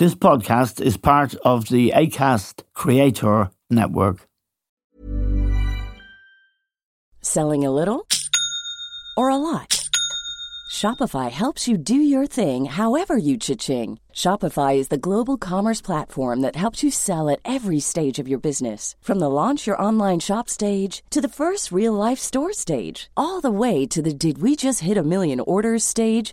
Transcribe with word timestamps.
This 0.00 0.14
podcast 0.14 0.80
is 0.80 0.96
part 0.96 1.34
of 1.44 1.68
the 1.68 1.92
ACAST 1.94 2.62
Creator 2.72 3.50
Network. 3.68 4.26
Selling 7.20 7.66
a 7.66 7.70
little 7.70 8.06
or 9.14 9.28
a 9.28 9.36
lot? 9.36 9.86
Shopify 10.72 11.30
helps 11.30 11.68
you 11.68 11.76
do 11.76 11.94
your 11.94 12.26
thing 12.26 12.64
however 12.64 13.18
you 13.18 13.36
cha-ching. 13.36 13.98
Shopify 14.14 14.76
is 14.78 14.88
the 14.88 14.96
global 14.96 15.36
commerce 15.36 15.82
platform 15.82 16.40
that 16.40 16.56
helps 16.56 16.82
you 16.82 16.90
sell 16.90 17.28
at 17.28 17.40
every 17.44 17.78
stage 17.78 18.18
of 18.18 18.26
your 18.26 18.38
business. 18.38 18.96
From 19.02 19.18
the 19.18 19.28
launch 19.28 19.66
your 19.66 19.82
online 19.82 20.20
shop 20.20 20.48
stage 20.48 21.02
to 21.10 21.20
the 21.20 21.28
first 21.28 21.70
real 21.70 21.92
life 21.92 22.18
store 22.18 22.54
stage, 22.54 23.10
all 23.18 23.42
the 23.42 23.50
way 23.50 23.84
to 23.88 24.00
the 24.00 24.14
did 24.14 24.40
we 24.40 24.56
just 24.56 24.80
hit 24.80 24.96
a 24.96 25.02
million 25.02 25.40
orders 25.40 25.84
stage. 25.84 26.32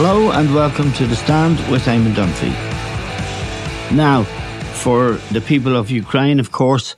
Hello 0.00 0.30
and 0.30 0.54
welcome 0.54 0.92
to 0.92 1.06
The 1.08 1.16
Stand 1.16 1.58
with 1.68 1.86
Eamon 1.86 2.14
Dunphy. 2.14 2.52
Now, 3.96 4.22
for 4.74 5.14
the 5.32 5.40
people 5.40 5.74
of 5.74 5.90
Ukraine, 5.90 6.38
of 6.38 6.52
course, 6.52 6.94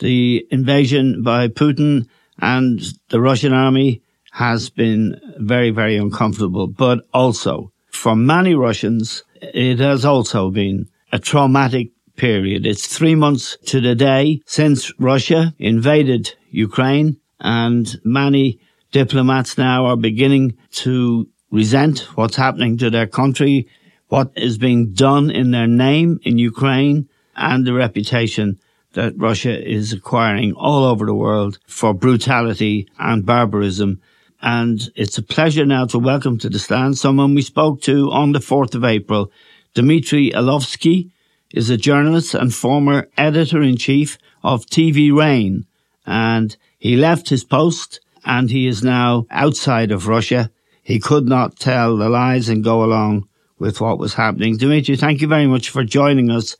the 0.00 0.46
invasion 0.50 1.22
by 1.22 1.48
Putin 1.48 2.06
and 2.38 2.82
the 3.08 3.22
Russian 3.22 3.54
army 3.54 4.02
has 4.32 4.68
been 4.68 5.18
very, 5.38 5.70
very 5.70 5.96
uncomfortable. 5.96 6.66
But 6.66 7.06
also, 7.14 7.72
for 7.90 8.14
many 8.14 8.54
Russians, 8.54 9.24
it 9.40 9.78
has 9.78 10.04
also 10.04 10.50
been 10.50 10.90
a 11.12 11.18
traumatic 11.18 11.92
period. 12.16 12.66
It's 12.66 12.86
three 12.86 13.14
months 13.14 13.56
to 13.68 13.80
the 13.80 13.94
day 13.94 14.42
since 14.44 14.92
Russia 15.00 15.54
invaded 15.58 16.34
Ukraine 16.50 17.16
and 17.40 17.98
many 18.04 18.60
diplomats 18.92 19.56
now 19.56 19.86
are 19.86 19.96
beginning 19.96 20.58
to 20.70 21.26
resent 21.54 22.00
what's 22.16 22.34
happening 22.34 22.76
to 22.76 22.90
their 22.90 23.06
country, 23.06 23.68
what 24.08 24.32
is 24.34 24.58
being 24.58 24.92
done 24.92 25.30
in 25.30 25.52
their 25.52 25.68
name 25.68 26.18
in 26.24 26.36
Ukraine, 26.36 27.08
and 27.36 27.64
the 27.64 27.72
reputation 27.72 28.58
that 28.94 29.16
Russia 29.16 29.56
is 29.64 29.92
acquiring 29.92 30.52
all 30.54 30.82
over 30.84 31.06
the 31.06 31.14
world 31.14 31.60
for 31.68 31.94
brutality 31.94 32.88
and 32.98 33.24
barbarism. 33.24 34.00
And 34.42 34.90
it's 34.96 35.16
a 35.16 35.22
pleasure 35.22 35.64
now 35.64 35.86
to 35.86 35.98
welcome 35.98 36.38
to 36.38 36.48
the 36.48 36.58
stand 36.58 36.98
someone 36.98 37.36
we 37.36 37.42
spoke 37.42 37.80
to 37.82 38.10
on 38.10 38.32
the 38.32 38.40
4th 38.40 38.74
of 38.74 38.84
April. 38.84 39.30
Dmitry 39.74 40.32
Elovsky 40.32 41.10
is 41.52 41.70
a 41.70 41.76
journalist 41.76 42.34
and 42.34 42.52
former 42.52 43.08
editor 43.16 43.62
in 43.62 43.76
chief 43.76 44.18
of 44.42 44.66
TV 44.66 45.16
Rain. 45.16 45.66
And 46.04 46.56
he 46.78 46.96
left 46.96 47.28
his 47.28 47.44
post 47.44 48.00
and 48.24 48.50
he 48.50 48.66
is 48.66 48.82
now 48.82 49.26
outside 49.30 49.92
of 49.92 50.08
Russia 50.08 50.50
he 50.84 51.00
could 51.00 51.26
not 51.26 51.58
tell 51.58 51.96
the 51.96 52.08
lies 52.08 52.48
and 52.48 52.62
go 52.62 52.84
along 52.84 53.26
with 53.58 53.80
what 53.80 53.98
was 53.98 54.14
happening. 54.14 54.56
Dimitri, 54.56 54.96
thank 54.96 55.20
you 55.20 55.28
very 55.28 55.46
much 55.46 55.70
for 55.70 55.82
joining 55.82 56.30
us. 56.30 56.56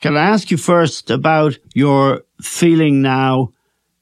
Can 0.00 0.16
I 0.16 0.24
ask 0.30 0.50
you 0.50 0.56
first 0.56 1.10
about 1.10 1.56
your 1.72 2.22
feeling 2.42 3.00
now? 3.00 3.52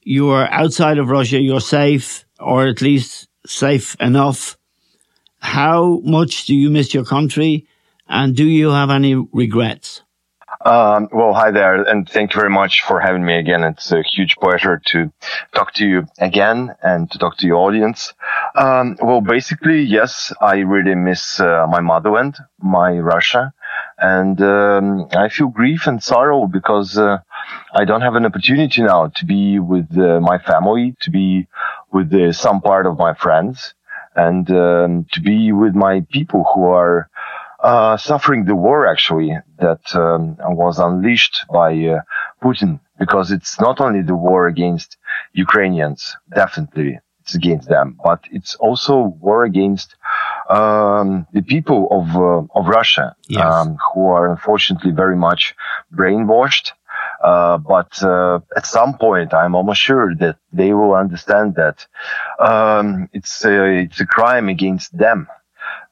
You 0.02 0.30
are 0.30 0.48
outside 0.48 0.98
of 0.98 1.10
Russia, 1.10 1.38
you're 1.38 1.60
safe, 1.60 2.24
or 2.40 2.66
at 2.66 2.80
least 2.80 3.28
safe 3.46 3.94
enough. 4.00 4.56
How 5.40 6.00
much 6.02 6.46
do 6.46 6.54
you 6.54 6.70
miss 6.70 6.94
your 6.94 7.04
country? 7.04 7.66
And 8.08 8.34
do 8.34 8.44
you 8.44 8.70
have 8.70 8.88
any 8.88 9.16
regrets? 9.32 10.02
Um, 10.64 11.08
well, 11.12 11.34
hi 11.34 11.52
there, 11.52 11.82
and 11.82 12.08
thank 12.08 12.34
you 12.34 12.40
very 12.40 12.50
much 12.50 12.82
for 12.82 12.98
having 12.98 13.24
me 13.24 13.38
again. 13.38 13.62
It's 13.62 13.92
a 13.92 14.02
huge 14.02 14.34
pleasure 14.36 14.82
to 14.86 15.12
talk 15.54 15.72
to 15.74 15.86
you 15.86 16.06
again 16.18 16.74
and 16.82 17.08
to 17.12 17.18
talk 17.18 17.36
to 17.38 17.46
your 17.46 17.58
audience. 17.58 18.12
Um, 18.56 18.96
well, 19.00 19.20
basically, 19.20 19.82
yes, 19.82 20.32
I 20.40 20.56
really 20.58 20.96
miss 20.96 21.38
uh, 21.38 21.66
my 21.70 21.80
motherland, 21.80 22.38
my 22.60 22.98
Russia, 22.98 23.52
and 23.98 24.40
um, 24.42 25.08
I 25.12 25.28
feel 25.28 25.46
grief 25.46 25.86
and 25.86 26.02
sorrow 26.02 26.48
because 26.48 26.98
uh, 26.98 27.18
I 27.72 27.84
don't 27.84 28.00
have 28.00 28.16
an 28.16 28.26
opportunity 28.26 28.82
now 28.82 29.12
to 29.14 29.24
be 29.24 29.60
with 29.60 29.96
uh, 29.96 30.18
my 30.20 30.38
family, 30.38 30.96
to 31.02 31.10
be 31.12 31.46
with 31.92 32.12
uh, 32.12 32.32
some 32.32 32.60
part 32.62 32.86
of 32.86 32.98
my 32.98 33.14
friends, 33.14 33.74
and 34.16 34.50
um, 34.50 35.06
to 35.12 35.20
be 35.20 35.52
with 35.52 35.76
my 35.76 36.04
people 36.10 36.44
who 36.52 36.64
are 36.64 37.08
uh, 37.60 37.96
suffering 37.96 38.44
the 38.44 38.54
war 38.54 38.86
actually 38.86 39.36
that 39.58 39.94
um, 39.94 40.36
was 40.40 40.78
unleashed 40.78 41.44
by 41.50 41.72
uh, 41.72 42.00
Putin 42.42 42.80
because 42.98 43.30
it's 43.30 43.60
not 43.60 43.80
only 43.80 44.02
the 44.02 44.14
war 44.14 44.46
against 44.46 44.96
Ukrainians, 45.32 46.16
definitely 46.34 47.00
it's 47.28 47.34
against 47.34 47.68
them, 47.68 47.98
but 48.02 48.20
it's 48.30 48.54
also 48.54 49.14
war 49.20 49.44
against 49.44 49.96
um, 50.48 51.26
the 51.32 51.42
people 51.42 51.88
of 51.90 52.16
uh, 52.16 52.58
of 52.58 52.66
Russia 52.66 53.14
yes. 53.28 53.42
um, 53.44 53.76
who 53.92 54.06
are 54.06 54.30
unfortunately 54.30 54.92
very 54.92 55.16
much 55.16 55.54
brainwashed. 55.94 56.72
Uh, 57.22 57.58
but 57.58 58.02
uh, 58.02 58.38
at 58.56 58.64
some 58.64 58.96
point, 58.96 59.34
I'm 59.34 59.54
almost 59.54 59.80
sure 59.80 60.14
that 60.16 60.36
they 60.52 60.72
will 60.72 60.94
understand 60.94 61.56
that 61.56 61.86
um, 62.38 63.08
it's 63.12 63.44
a, 63.44 63.82
it's 63.84 64.00
a 64.00 64.06
crime 64.06 64.48
against 64.48 64.96
them. 64.96 65.26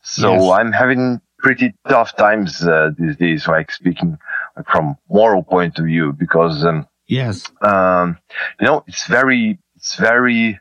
So 0.03 0.35
yes. 0.35 0.59
I'm 0.59 0.73
having 0.73 1.21
pretty 1.39 1.75
tough 1.89 2.17
times 2.17 2.63
uh, 2.63 2.91
these 2.99 3.17
days, 3.17 3.47
like 3.47 3.71
speaking 3.71 4.19
from 4.71 4.97
moral 5.09 5.43
point 5.43 5.79
of 5.79 5.85
view, 5.85 6.13
because 6.13 6.65
um, 6.65 6.87
yes, 7.07 7.51
um, 7.63 8.19
you 8.61 8.67
know, 8.67 8.85
it's 8.87 9.07
very 9.07 9.59
it's 9.77 9.97
very 9.97 10.59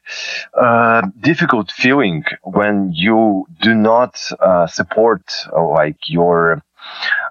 uh, 0.54 1.02
difficult 1.20 1.72
feeling 1.72 2.24
when 2.44 2.92
you 2.94 3.46
do 3.62 3.74
not 3.74 4.20
uh, 4.40 4.68
support 4.68 5.24
uh, 5.52 5.68
like 5.68 5.98
your 6.08 6.62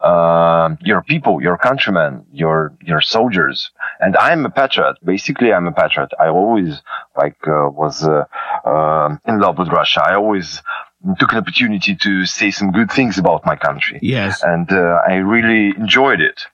uh, 0.03 0.75
your 0.81 1.03
people, 1.03 1.43
your 1.43 1.57
countrymen, 1.57 2.25
your 2.33 2.75
your 2.83 3.01
soldiers. 3.01 3.71
And 4.01 4.17
I'm 4.17 4.45
a 4.45 4.51
patriot. 4.51 4.97
Basically, 5.05 5.53
I'm 5.53 5.67
a 5.67 5.73
patriot. 5.73 6.11
I 6.19 6.29
always 6.29 6.83
like 7.17 7.37
uh, 7.47 7.69
was 7.71 8.05
uh, 8.05 8.25
uh 8.65 9.17
in 9.27 9.39
love 9.39 9.59
with 9.59 9.69
Russia. 9.69 10.03
I 10.05 10.15
always 10.15 10.63
took 11.19 11.33
an 11.33 11.39
opportunity 11.39 11.95
to 11.97 12.27
say 12.27 12.51
some 12.51 12.73
good 12.73 12.91
things 12.91 13.19
about 13.19 13.45
my 13.45 13.57
country. 13.57 13.99
Yes. 14.03 14.43
And 14.43 14.71
uh, 14.73 15.01
I 15.07 15.15
really 15.15 15.77
enjoyed 15.77 16.21
it. 16.21 16.47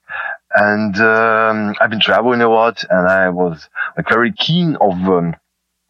And 0.53 0.97
um, 0.99 1.75
I've 1.81 1.91
been 1.91 2.01
traveling 2.01 2.41
a 2.41 2.49
lot, 2.49 2.85
and 2.91 3.09
I 3.09 3.29
was 3.29 3.69
like 3.97 4.09
very 4.09 4.33
keen 4.33 4.77
of 4.77 4.95
um, 4.95 5.37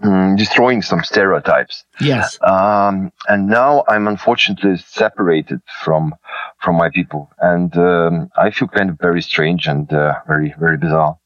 mm, 0.03 0.37
destroying 0.37 0.83
some 0.83 1.03
stereotypes. 1.03 1.85
Yes. 1.99 2.39
Um, 2.43 3.11
and 3.27 3.49
now 3.49 3.85
I'm 3.89 4.07
unfortunately 4.07 4.77
separated 4.77 5.63
from 5.83 6.15
from 6.63 6.77
my 6.77 6.91
people, 6.91 7.31
and 7.39 7.75
um, 7.79 8.31
I 8.37 8.51
feel 8.51 8.69
kind 8.69 8.91
of 8.91 8.99
very 8.99 9.23
strange 9.23 9.67
and 9.67 9.91
uh, 9.91 10.17
very 10.27 10.55
very 10.59 10.77
bizarre. 10.77 11.19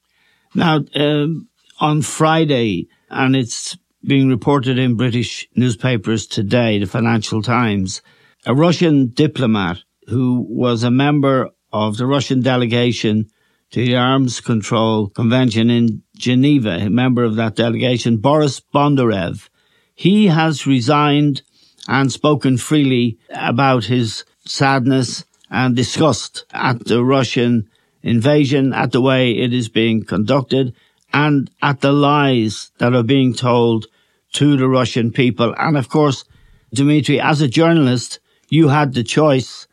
Now, 0.55 0.85
um, 0.95 1.49
on 1.81 2.03
Friday, 2.03 2.87
and 3.11 3.35
it's 3.35 3.77
being 4.07 4.29
reported 4.29 4.79
in 4.79 4.97
British 4.97 5.49
newspapers 5.57 6.27
today, 6.27 6.79
the 6.79 6.87
Financial 6.87 7.41
Times, 7.41 8.03
a 8.45 8.55
Russian 8.55 9.09
diplomat 9.09 9.79
who 10.09 10.47
was 10.49 10.83
a 10.83 10.91
member 10.91 11.51
of 11.73 11.97
the 11.97 12.07
Russian 12.07 12.43
delegation 12.43 13.31
to 13.71 13.85
the 13.85 13.97
Arms 13.97 14.41
Control 14.41 15.09
Convention 15.09 15.71
in 15.71 16.03
Geneva, 16.17 16.77
a 16.81 16.91
member 16.91 17.25
of 17.25 17.37
that 17.37 17.57
delegation, 17.57 18.19
Boris 18.19 18.61
Bondarev, 18.61 19.49
he 19.95 20.27
has 20.27 20.67
resigned 20.67 21.43
and 21.89 22.13
spoken 22.13 22.59
freely 22.59 23.19
about 23.31 23.85
his 23.85 24.25
sadness 24.45 25.25
and 25.51 25.75
disgust 25.75 26.45
at 26.53 26.85
the 26.85 27.03
Russian 27.03 27.69
invasion, 28.03 28.75
at 28.75 28.93
the 28.93 29.01
way 29.01 29.33
it 29.33 29.55
is 29.55 29.69
being 29.69 30.05
conducted, 30.05 30.75
and 31.13 31.51
at 31.63 31.81
the 31.81 31.93
lies 31.93 32.71
that 32.79 32.95
are 32.95 33.03
being 33.03 33.33
told 33.33 33.87
to 34.35 34.57
the 34.57 34.69
Russian 34.69 35.11
people. 35.11 35.55
And 35.59 35.77
of 35.77 35.89
course, 35.89 36.25
Dmitry, 36.73 37.21
as 37.21 37.41
a 37.41 37.49
journalist, 37.49 38.21
you 38.49 38.69
had 38.69 38.95
the 38.95 39.03
choice 39.03 39.67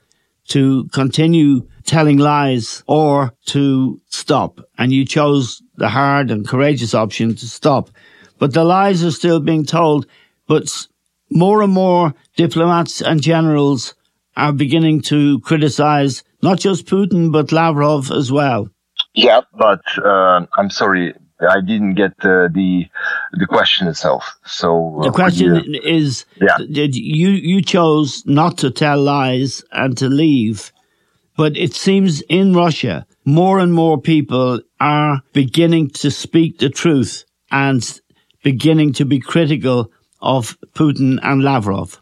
to 0.49 0.87
continue 0.93 1.67
telling 1.85 2.17
lies 2.17 2.83
or 2.87 3.33
to 3.45 3.99
stop. 4.07 4.59
And 4.77 4.91
you 4.91 5.05
chose 5.05 5.61
the 5.75 5.89
hard 5.89 6.31
and 6.31 6.47
courageous 6.47 6.93
option 6.93 7.35
to 7.35 7.47
stop. 7.47 7.89
But 8.37 8.53
the 8.53 8.63
lies 8.63 9.03
are 9.03 9.11
still 9.11 9.39
being 9.39 9.65
told. 9.65 10.07
But 10.47 10.87
more 11.29 11.61
and 11.61 11.73
more 11.73 12.13
diplomats 12.35 13.01
and 13.01 13.21
generals 13.21 13.95
are 14.35 14.53
beginning 14.53 15.01
to 15.01 15.39
criticize 15.41 16.23
not 16.41 16.59
just 16.59 16.85
Putin, 16.85 17.31
but 17.31 17.51
Lavrov 17.51 18.11
as 18.11 18.31
well. 18.31 18.69
Yeah, 19.13 19.41
but 19.53 19.81
uh, 20.03 20.45
I'm 20.57 20.69
sorry, 20.69 21.13
I 21.49 21.61
didn't 21.61 21.95
get 21.95 22.13
uh, 22.23 22.47
the 22.51 22.87
the 23.33 23.47
question 23.47 23.87
itself. 23.87 24.37
So 24.45 24.99
uh, 24.99 25.03
the 25.03 25.11
question 25.11 25.55
you, 25.65 25.81
is: 25.81 26.25
yeah. 26.39 26.57
Did 26.57 26.95
you 26.95 27.29
you 27.29 27.61
chose 27.61 28.23
not 28.25 28.57
to 28.59 28.71
tell 28.71 29.01
lies 29.01 29.63
and 29.71 29.97
to 29.97 30.07
leave, 30.07 30.71
but 31.37 31.57
it 31.57 31.73
seems 31.73 32.21
in 32.21 32.53
Russia 32.53 33.05
more 33.25 33.59
and 33.59 33.73
more 33.73 33.99
people 33.99 34.61
are 34.79 35.21
beginning 35.33 35.89
to 35.89 36.11
speak 36.11 36.59
the 36.59 36.69
truth 36.69 37.25
and 37.51 38.01
beginning 38.43 38.93
to 38.93 39.05
be 39.05 39.19
critical 39.19 39.91
of 40.21 40.57
Putin 40.73 41.19
and 41.21 41.43
Lavrov. 41.43 42.00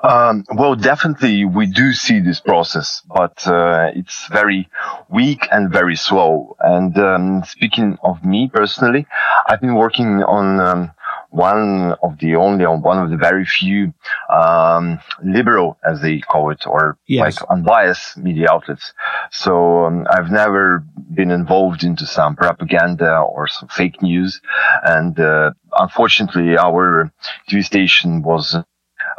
Um, 0.00 0.44
well, 0.54 0.76
definitely 0.76 1.44
we 1.44 1.66
do 1.66 1.92
see 1.92 2.20
this 2.20 2.40
process, 2.40 3.02
but 3.06 3.46
uh, 3.48 3.90
it's 3.94 4.28
very 4.28 4.68
weak 5.08 5.48
and 5.50 5.72
very 5.72 5.96
slow. 5.96 6.56
And 6.60 6.96
um, 6.98 7.42
speaking 7.44 7.98
of 8.04 8.24
me 8.24 8.48
personally, 8.52 9.06
I've 9.48 9.60
been 9.60 9.74
working 9.74 10.22
on 10.22 10.60
um, 10.60 10.92
one 11.30 11.94
of 12.02 12.18
the 12.20 12.36
only, 12.36 12.64
on 12.64 12.80
one 12.82 12.98
of 12.98 13.10
the 13.10 13.16
very 13.16 13.44
few 13.44 13.92
um, 14.32 15.00
liberal, 15.22 15.76
as 15.84 16.00
they 16.00 16.20
call 16.20 16.50
it, 16.50 16.64
or 16.64 16.96
yes. 17.08 17.40
like 17.40 17.50
unbiased 17.50 18.16
media 18.16 18.46
outlets. 18.50 18.92
So 19.32 19.84
um, 19.84 20.06
I've 20.10 20.30
never 20.30 20.84
been 21.12 21.32
involved 21.32 21.82
into 21.82 22.06
some 22.06 22.36
propaganda 22.36 23.18
or 23.18 23.48
some 23.48 23.68
fake 23.68 24.00
news, 24.00 24.40
and 24.84 25.18
uh, 25.18 25.52
unfortunately, 25.76 26.56
our 26.56 27.12
TV 27.50 27.64
station 27.64 28.22
was 28.22 28.56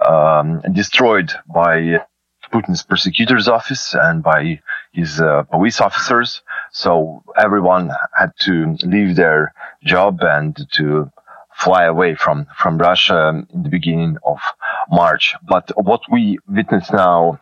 um, 0.05 0.61
destroyed 0.73 1.31
by 1.53 1.99
Putin's 2.51 2.83
persecutors 2.83 3.47
office 3.47 3.93
and 3.93 4.23
by 4.23 4.59
his 4.91 5.21
uh, 5.21 5.43
police 5.43 5.79
officers. 5.81 6.41
So 6.71 7.23
everyone 7.37 7.91
had 8.17 8.31
to 8.41 8.75
leave 8.83 9.15
their 9.15 9.53
job 9.83 10.19
and 10.21 10.57
to 10.73 11.11
fly 11.55 11.85
away 11.85 12.15
from, 12.15 12.47
from 12.57 12.77
Russia 12.77 13.45
in 13.53 13.63
the 13.63 13.69
beginning 13.69 14.17
of 14.25 14.39
March. 14.89 15.35
But 15.47 15.71
what 15.75 16.01
we 16.09 16.39
witness 16.47 16.91
now 16.91 17.39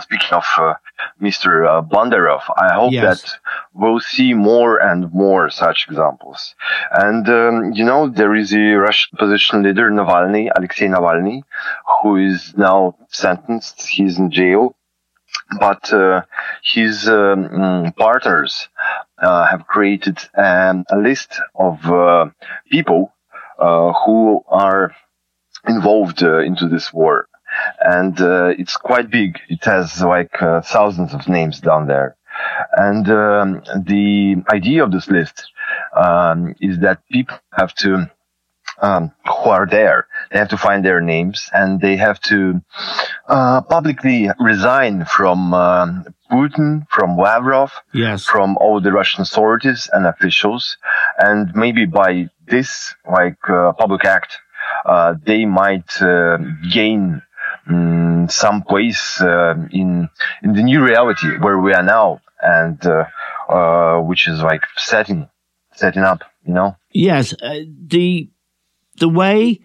speaking 0.00 0.32
of 0.32 0.44
uh, 0.58 0.74
Mr. 1.20 1.66
Uh, 1.66 1.82
Bondarov, 1.82 2.42
I 2.56 2.74
hope 2.74 2.92
yes. 2.92 3.22
that 3.22 3.38
we'll 3.74 4.00
see 4.00 4.34
more 4.34 4.78
and 4.78 5.12
more 5.12 5.50
such 5.50 5.86
examples. 5.88 6.54
And, 6.90 7.28
um, 7.28 7.72
you 7.72 7.84
know, 7.84 8.08
there 8.08 8.34
is 8.34 8.52
a 8.52 8.74
Russian 8.74 9.16
opposition 9.16 9.62
leader, 9.62 9.90
Navalny, 9.90 10.50
Alexei 10.56 10.86
Navalny, 10.86 11.42
who 12.02 12.16
is 12.16 12.54
now 12.56 12.96
sentenced. 13.08 13.88
He's 13.88 14.18
in 14.18 14.30
jail. 14.30 14.74
But 15.60 15.92
uh, 15.92 16.22
his 16.62 17.08
um, 17.08 17.92
partners 17.96 18.68
uh, 19.18 19.46
have 19.46 19.66
created 19.66 20.18
um, 20.36 20.84
a 20.90 20.96
list 20.96 21.40
of 21.54 21.84
uh, 21.86 22.30
people 22.70 23.12
uh, 23.58 23.92
who 24.04 24.42
are 24.48 24.94
involved 25.68 26.22
into 26.22 26.68
this 26.68 26.92
war 26.92 27.28
and 27.80 28.20
uh, 28.20 28.52
it's 28.58 28.76
quite 28.76 29.10
big. 29.10 29.38
It 29.48 29.64
has 29.64 30.02
like 30.02 30.42
uh, 30.42 30.60
thousands 30.62 31.14
of 31.14 31.28
names 31.28 31.60
down 31.60 31.86
there. 31.86 32.16
And 32.76 33.08
um, 33.08 33.62
the 33.86 34.42
idea 34.52 34.84
of 34.84 34.92
this 34.92 35.08
list 35.08 35.50
um, 35.96 36.54
is 36.60 36.78
that 36.80 37.00
people 37.10 37.38
have 37.52 37.74
to, 37.76 38.10
um, 38.82 39.12
who 39.26 39.50
are 39.50 39.66
there, 39.66 40.06
they 40.30 40.38
have 40.38 40.50
to 40.50 40.58
find 40.58 40.84
their 40.84 41.00
names 41.00 41.48
and 41.54 41.80
they 41.80 41.96
have 41.96 42.20
to 42.22 42.60
uh, 43.28 43.62
publicly 43.62 44.28
resign 44.38 45.04
from 45.06 45.54
um, 45.54 46.04
Putin, 46.30 46.86
from 46.90 47.16
Lavrov, 47.16 47.72
yes. 47.94 48.24
from 48.24 48.56
all 48.58 48.80
the 48.80 48.92
Russian 48.92 49.22
authorities 49.22 49.88
and 49.92 50.06
officials, 50.06 50.76
and 51.18 51.54
maybe 51.54 51.86
by 51.86 52.28
this 52.48 52.94
like 53.10 53.38
uh, 53.48 53.72
public 53.72 54.04
act, 54.04 54.38
uh, 54.84 55.14
they 55.24 55.44
might 55.44 56.02
uh, 56.02 56.38
gain 56.70 57.22
um, 57.68 58.28
some 58.28 58.62
place 58.62 59.20
uh, 59.20 59.54
in 59.70 60.08
in 60.42 60.52
the 60.52 60.62
new 60.62 60.84
reality 60.84 61.38
where 61.38 61.58
we 61.58 61.72
are 61.72 61.82
now, 61.82 62.20
and 62.40 62.84
uh, 62.86 63.04
uh, 63.48 64.00
which 64.00 64.28
is 64.28 64.40
like 64.40 64.62
setting 64.76 65.28
setting 65.74 66.02
up. 66.02 66.22
You 66.44 66.54
know. 66.54 66.76
Yes, 66.92 67.34
uh, 67.42 67.60
the 67.86 68.30
the 68.98 69.08
way 69.08 69.60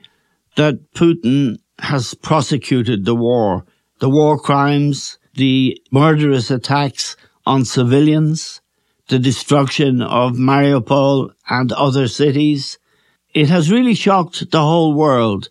that 0.55 0.93
Putin 0.93 1.59
has 1.79 2.13
prosecuted 2.13 3.05
the 3.05 3.15
war, 3.15 3.65
the 3.99 4.09
war 4.09 4.37
crimes, 4.37 5.17
the 5.35 5.81
murderous 5.91 6.51
attacks 6.51 7.15
on 7.45 7.65
civilians, 7.65 8.61
the 9.07 9.19
destruction 9.19 10.01
of 10.01 10.33
Mariupol 10.33 11.31
and 11.49 11.71
other 11.71 12.07
cities. 12.07 12.77
It 13.33 13.49
has 13.49 13.71
really 13.71 13.95
shocked 13.95 14.51
the 14.51 14.59
whole 14.59 14.93
world. 14.93 15.49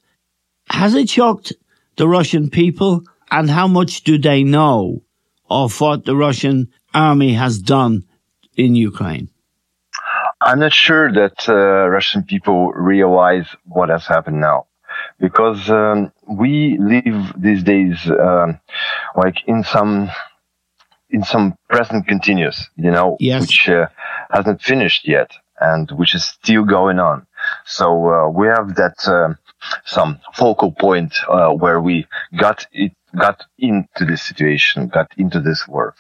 Has 0.69 0.95
it 0.95 1.09
shocked 1.09 1.53
the 1.97 2.09
Russian 2.09 2.51
people 2.51 3.03
and 3.31 3.51
how 3.51 3.69
much 3.69 4.05
do 4.05 4.19
they 4.19 4.43
know 4.43 5.03
of 5.49 5.81
what 5.81 6.05
the 6.05 6.17
Russian 6.17 6.69
army 6.95 7.35
has 7.35 7.59
done 7.59 8.05
in 8.57 8.75
Ukraine? 8.75 9.29
I'm 10.41 10.61
not 10.61 10.73
sure 10.73 11.13
that 11.13 11.49
uh, 11.49 11.89
Russian 11.89 12.23
people 12.23 12.73
realize 12.73 13.47
what 13.65 13.91
has 13.91 14.07
happened 14.07 14.41
now 14.41 14.67
because 15.19 15.69
um, 15.71 16.13
we 16.27 16.79
live 16.79 17.33
these 17.37 17.63
days 17.63 18.11
um, 18.11 18.59
like 19.17 19.37
in 19.47 19.63
some 19.65 20.11
in 21.11 21.25
some 21.25 21.57
present 21.69 22.07
continuous, 22.07 22.69
you 22.77 22.91
know, 22.91 23.17
yes. 23.19 23.41
which 23.43 23.69
uh, 23.69 23.87
hasn't 24.31 24.63
finished 24.63 25.07
yet 25.07 25.33
and 25.61 25.91
which 25.91 26.15
is 26.15 26.25
still 26.25 26.65
going 26.65 26.99
on. 26.99 27.27
So 27.67 28.09
uh, 28.09 28.31
we 28.31 28.47
have 28.47 28.77
that 28.77 28.97
uh, 29.07 29.35
some 29.85 30.21
focal 30.35 30.73
point 30.73 31.15
uh, 31.29 31.51
where 31.51 31.81
we 31.81 32.07
got 32.37 32.67
it 32.73 32.93
got 33.19 33.45
into 33.59 34.05
this 34.05 34.23
situation, 34.23 34.89
got 34.89 35.13
into 35.17 35.41
this 35.41 35.67
war, 35.67 35.95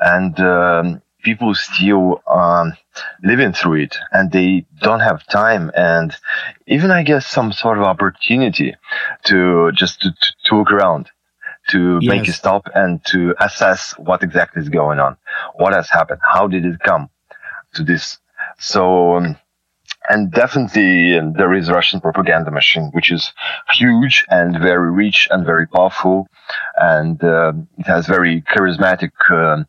and 0.00 0.38
um, 0.40 1.02
people 1.22 1.54
still 1.54 2.22
um, 2.26 2.72
living 3.22 3.52
through 3.52 3.82
it, 3.82 3.96
and 4.12 4.30
they 4.32 4.64
don't 4.80 5.00
have 5.00 5.26
time 5.26 5.70
and 5.74 6.16
even 6.66 6.90
I 6.90 7.02
guess 7.02 7.26
some 7.26 7.52
sort 7.52 7.78
of 7.78 7.84
opportunity 7.84 8.74
to 9.24 9.72
just 9.72 10.00
to, 10.02 10.10
to, 10.10 10.32
to 10.46 10.56
look 10.56 10.70
around. 10.70 11.10
To 11.68 12.00
yes. 12.02 12.10
make 12.10 12.26
a 12.26 12.32
stop 12.32 12.66
and 12.74 13.00
to 13.06 13.36
assess 13.38 13.92
what 13.96 14.24
exactly 14.24 14.60
is 14.60 14.68
going 14.68 14.98
on, 14.98 15.16
what 15.54 15.72
has 15.72 15.88
happened, 15.88 16.18
how 16.20 16.48
did 16.48 16.66
it 16.66 16.80
come 16.80 17.08
to 17.74 17.84
this? 17.84 18.18
So 18.58 19.16
um, 19.16 19.36
and 20.08 20.30
definitely 20.30 21.18
um, 21.18 21.32
there 21.34 21.54
is 21.54 21.70
Russian 21.70 22.00
propaganda 22.00 22.50
machine, 22.50 22.90
which 22.92 23.10
is 23.10 23.32
huge 23.72 24.24
and 24.28 24.58
very 24.58 24.90
rich 24.90 25.28
and 25.30 25.46
very 25.46 25.66
powerful. 25.66 26.28
And 26.76 27.22
uh, 27.22 27.52
it 27.78 27.86
has 27.86 28.06
very 28.06 28.42
charismatic 28.42 29.12
uh, 29.30 29.64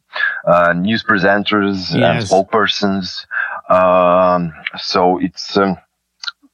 uh, 0.50 0.74
news 0.74 1.04
presenters 1.04 1.96
yes. 1.96 2.32
and 2.32 2.48
spokespersons. 2.50 3.26
Um, 3.70 4.54
so 4.78 5.20
it's 5.20 5.56
um, 5.58 5.78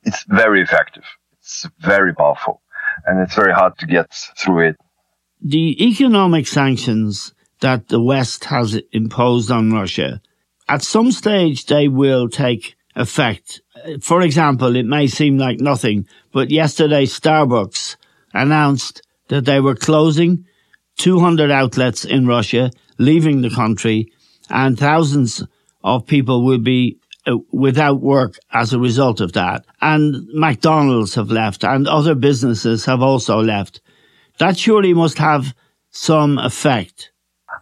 it's 0.04 0.24
very 0.26 0.62
effective. 0.62 1.04
It's 1.40 1.68
very 1.80 2.14
powerful, 2.14 2.62
and 3.06 3.20
it's 3.22 3.36
very 3.36 3.54
hard 3.54 3.78
to 3.80 3.86
get 3.86 4.14
through 4.38 4.70
it. 4.70 4.78
The 5.42 5.88
economic 5.88 6.48
sanctions 6.48 7.34
that 7.62 7.88
the 7.88 8.02
West 8.02 8.46
has 8.46 8.80
imposed 8.92 9.50
on 9.52 9.72
Russia, 9.72 10.22
at 10.68 10.82
some 10.82 11.12
stage 11.12 11.66
they 11.66 11.88
will 11.88 12.30
take 12.30 12.76
effect 12.96 13.62
for 14.02 14.22
example, 14.22 14.76
it 14.76 14.86
may 14.86 15.08
seem 15.08 15.38
like 15.38 15.60
nothing, 15.60 16.08
but 16.32 16.50
yesterday 16.50 17.06
Starbucks 17.06 17.96
announced 18.34 19.02
that 19.28 19.46
they 19.46 19.60
were 19.60 19.76
closing 19.76 20.46
200 20.98 21.50
outlets 21.52 22.06
in 22.06 22.28
Russia, 22.28 22.72
leaving 22.98 23.42
the 23.42 23.50
country, 23.50 24.12
and 24.50 24.78
thousands 24.78 25.44
of 25.84 26.06
people 26.06 26.44
will 26.44 26.60
be 26.60 26.98
uh, 27.26 27.38
without 27.52 28.02
work 28.02 28.38
as 28.52 28.74
a 28.74 28.80
result 28.80 29.22
of 29.22 29.34
that. 29.34 29.66
And 29.82 30.28
McDonald's 30.34 31.16
have 31.16 31.32
left 31.32 31.64
and 31.64 31.88
other 31.88 32.16
businesses 32.16 32.86
have 32.86 33.02
also 33.02 33.42
left. 33.42 33.82
That 34.40 34.58
surely 34.58 34.94
must 34.94 35.18
have 35.18 35.54
some 35.92 36.38
effect. 36.38 37.12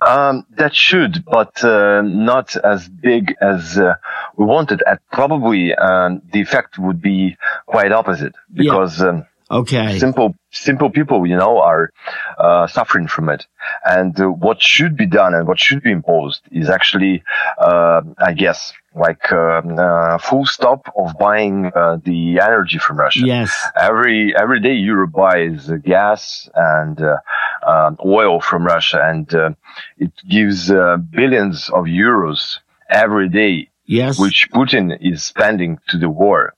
Um, 0.02 0.46
that 0.52 0.76
should, 0.76 1.26
but 1.26 1.64
uh, 1.64 2.02
not 2.02 2.56
as 2.58 2.88
big 2.88 3.36
as 3.42 3.78
uh, 3.78 3.96
we 4.36 4.46
wanted. 4.46 4.84
And 4.86 5.00
probably 5.12 5.74
um, 5.76 6.22
the 6.32 6.42
effect 6.42 6.78
would 6.78 7.02
be 7.02 7.38
quite 7.66 7.92
opposite 7.92 8.36
because 8.54 9.00
yeah. 9.00 9.10
um, 9.10 9.26
okay, 9.50 10.00
simple 10.00 10.36
simple 10.52 10.90
people, 10.90 11.26
you 11.28 11.36
know, 11.36 11.60
are 11.62 11.92
uh, 12.38 12.68
suffering 12.68 13.08
from 13.08 13.30
it. 13.30 13.46
And 13.84 14.20
uh, 14.20 14.28
what 14.30 14.62
should 14.62 14.96
be 14.96 15.06
done 15.06 15.34
and 15.34 15.48
what 15.48 15.60
should 15.60 15.84
be 15.84 15.92
imposed 15.92 16.42
is 16.52 16.70
actually, 16.70 17.24
uh, 17.60 18.02
I 18.18 18.34
guess, 18.34 18.74
like 18.96 19.32
um, 19.32 19.78
uh, 19.78 20.18
full 20.18 20.46
stop 20.46 20.92
of 20.98 21.18
buying 21.20 21.72
uh, 21.76 21.98
the 22.04 22.40
energy 22.40 22.80
from 22.80 22.98
Russia. 22.98 23.26
Yes. 23.26 23.54
Every 23.80 24.34
every 24.36 24.62
day 24.62 24.74
Europe 24.74 25.12
buys 25.12 25.70
gas 25.84 26.50
and 26.56 27.00
uh, 27.02 27.18
um, 27.66 27.98
oil 28.04 28.40
from 28.42 28.66
Russia, 28.66 29.00
and 29.04 29.56
it 29.98 30.12
gives 30.28 30.70
billions 30.70 31.70
of 31.70 31.86
euros 31.86 32.60
every 32.90 33.30
day. 33.30 33.70
Yes. 33.86 34.20
Which 34.20 34.50
Putin 34.52 34.98
is 35.00 35.24
spending 35.24 35.80
to 35.90 35.98
the 35.98 36.10
war, 36.10 36.54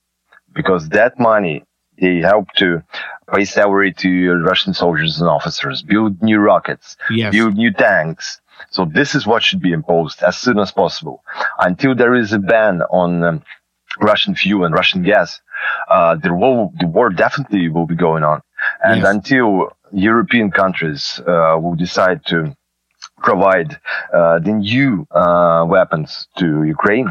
because 0.53 0.89
that 0.89 1.19
money 1.19 1.63
they 1.99 2.17
help 2.17 2.51
to 2.57 2.83
pay 3.33 3.45
salary 3.45 3.93
to 3.93 4.33
Russian 4.33 4.73
soldiers 4.73 5.19
and 5.19 5.29
officers, 5.29 5.81
build 5.81 6.21
new 6.21 6.39
rockets, 6.39 6.97
yes. 7.11 7.33
build 7.33 7.55
new 7.55 7.71
tanks. 7.71 8.41
So 8.71 8.85
this 8.85 9.15
is 9.15 9.25
what 9.25 9.43
should 9.43 9.61
be 9.61 9.71
imposed 9.71 10.21
as 10.23 10.37
soon 10.37 10.59
as 10.59 10.71
possible. 10.71 11.23
Until 11.59 11.95
there 11.95 12.15
is 12.15 12.33
a 12.33 12.39
ban 12.39 12.81
on 12.91 13.23
um, 13.23 13.43
Russian 14.01 14.35
fuel 14.35 14.65
and 14.65 14.73
Russian 14.73 15.03
gas, 15.03 15.39
uh, 15.89 16.15
the 16.15 16.33
war, 16.33 16.71
the 16.79 16.87
war 16.87 17.09
definitely 17.09 17.69
will 17.69 17.85
be 17.85 17.95
going 17.95 18.23
on. 18.23 18.41
And 18.83 19.01
yes. 19.01 19.09
until 19.09 19.71
European 19.91 20.51
countries 20.51 21.21
uh, 21.25 21.57
will 21.59 21.75
decide 21.75 22.25
to 22.27 22.55
provide 23.21 23.79
uh, 24.13 24.39
the 24.39 24.51
new 24.51 25.05
uh, 25.11 25.65
weapons 25.67 26.27
to 26.37 26.63
Ukraine, 26.63 27.09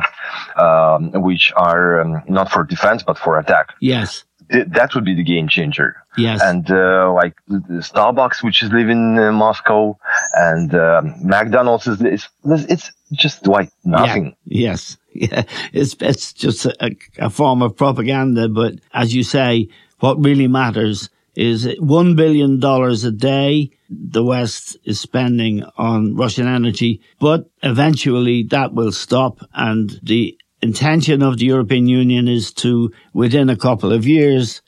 um, 0.56 1.12
which 1.12 1.52
are 1.56 2.00
um, 2.00 2.22
not 2.28 2.50
for 2.50 2.64
defense 2.64 3.02
but 3.02 3.18
for 3.18 3.38
attack. 3.38 3.74
Yes 3.80 4.24
that 4.50 4.94
would 4.94 5.04
be 5.04 5.14
the 5.14 5.22
game 5.22 5.48
changer. 5.48 5.96
Yes. 6.16 6.40
And 6.42 6.70
uh, 6.70 7.12
like 7.12 7.34
Starbucks, 7.48 8.42
which 8.42 8.62
is 8.62 8.70
living 8.70 9.16
in 9.16 9.34
Moscow, 9.34 9.98
and 10.34 10.74
uh, 10.74 11.02
McDonald's 11.22 11.86
is 11.86 12.00
it's, 12.00 12.28
it's 12.44 12.92
just 13.12 13.46
like 13.46 13.70
nothing. 13.84 14.36
Yeah. 14.44 14.70
Yes. 14.70 14.96
Yeah. 15.18 15.42
It's 15.72 15.96
it's 15.98 16.32
just 16.32 16.64
a, 16.64 16.94
a 17.18 17.28
form 17.28 17.60
of 17.60 17.76
propaganda. 17.76 18.48
But 18.48 18.74
as 18.94 19.12
you 19.12 19.24
say, 19.24 19.68
what 19.98 20.22
really 20.22 20.46
matters 20.46 21.10
is 21.34 21.74
one 21.80 22.14
billion 22.14 22.60
dollars 22.60 23.02
a 23.02 23.10
day 23.10 23.72
the 23.90 24.22
West 24.22 24.76
is 24.84 25.00
spending 25.00 25.64
on 25.76 26.14
Russian 26.14 26.46
energy, 26.46 27.00
but 27.18 27.50
eventually 27.62 28.42
that 28.44 28.74
will 28.74 28.92
stop 28.92 29.40
and 29.54 29.98
the 30.02 30.38
intention 30.62 31.22
of 31.22 31.38
the 31.38 31.46
European 31.46 31.86
Union 31.86 32.28
is 32.28 32.52
to, 32.54 32.92
within 33.12 33.48
a 33.48 33.56
couple 33.56 33.92
of 33.92 34.06
years, 34.06 34.62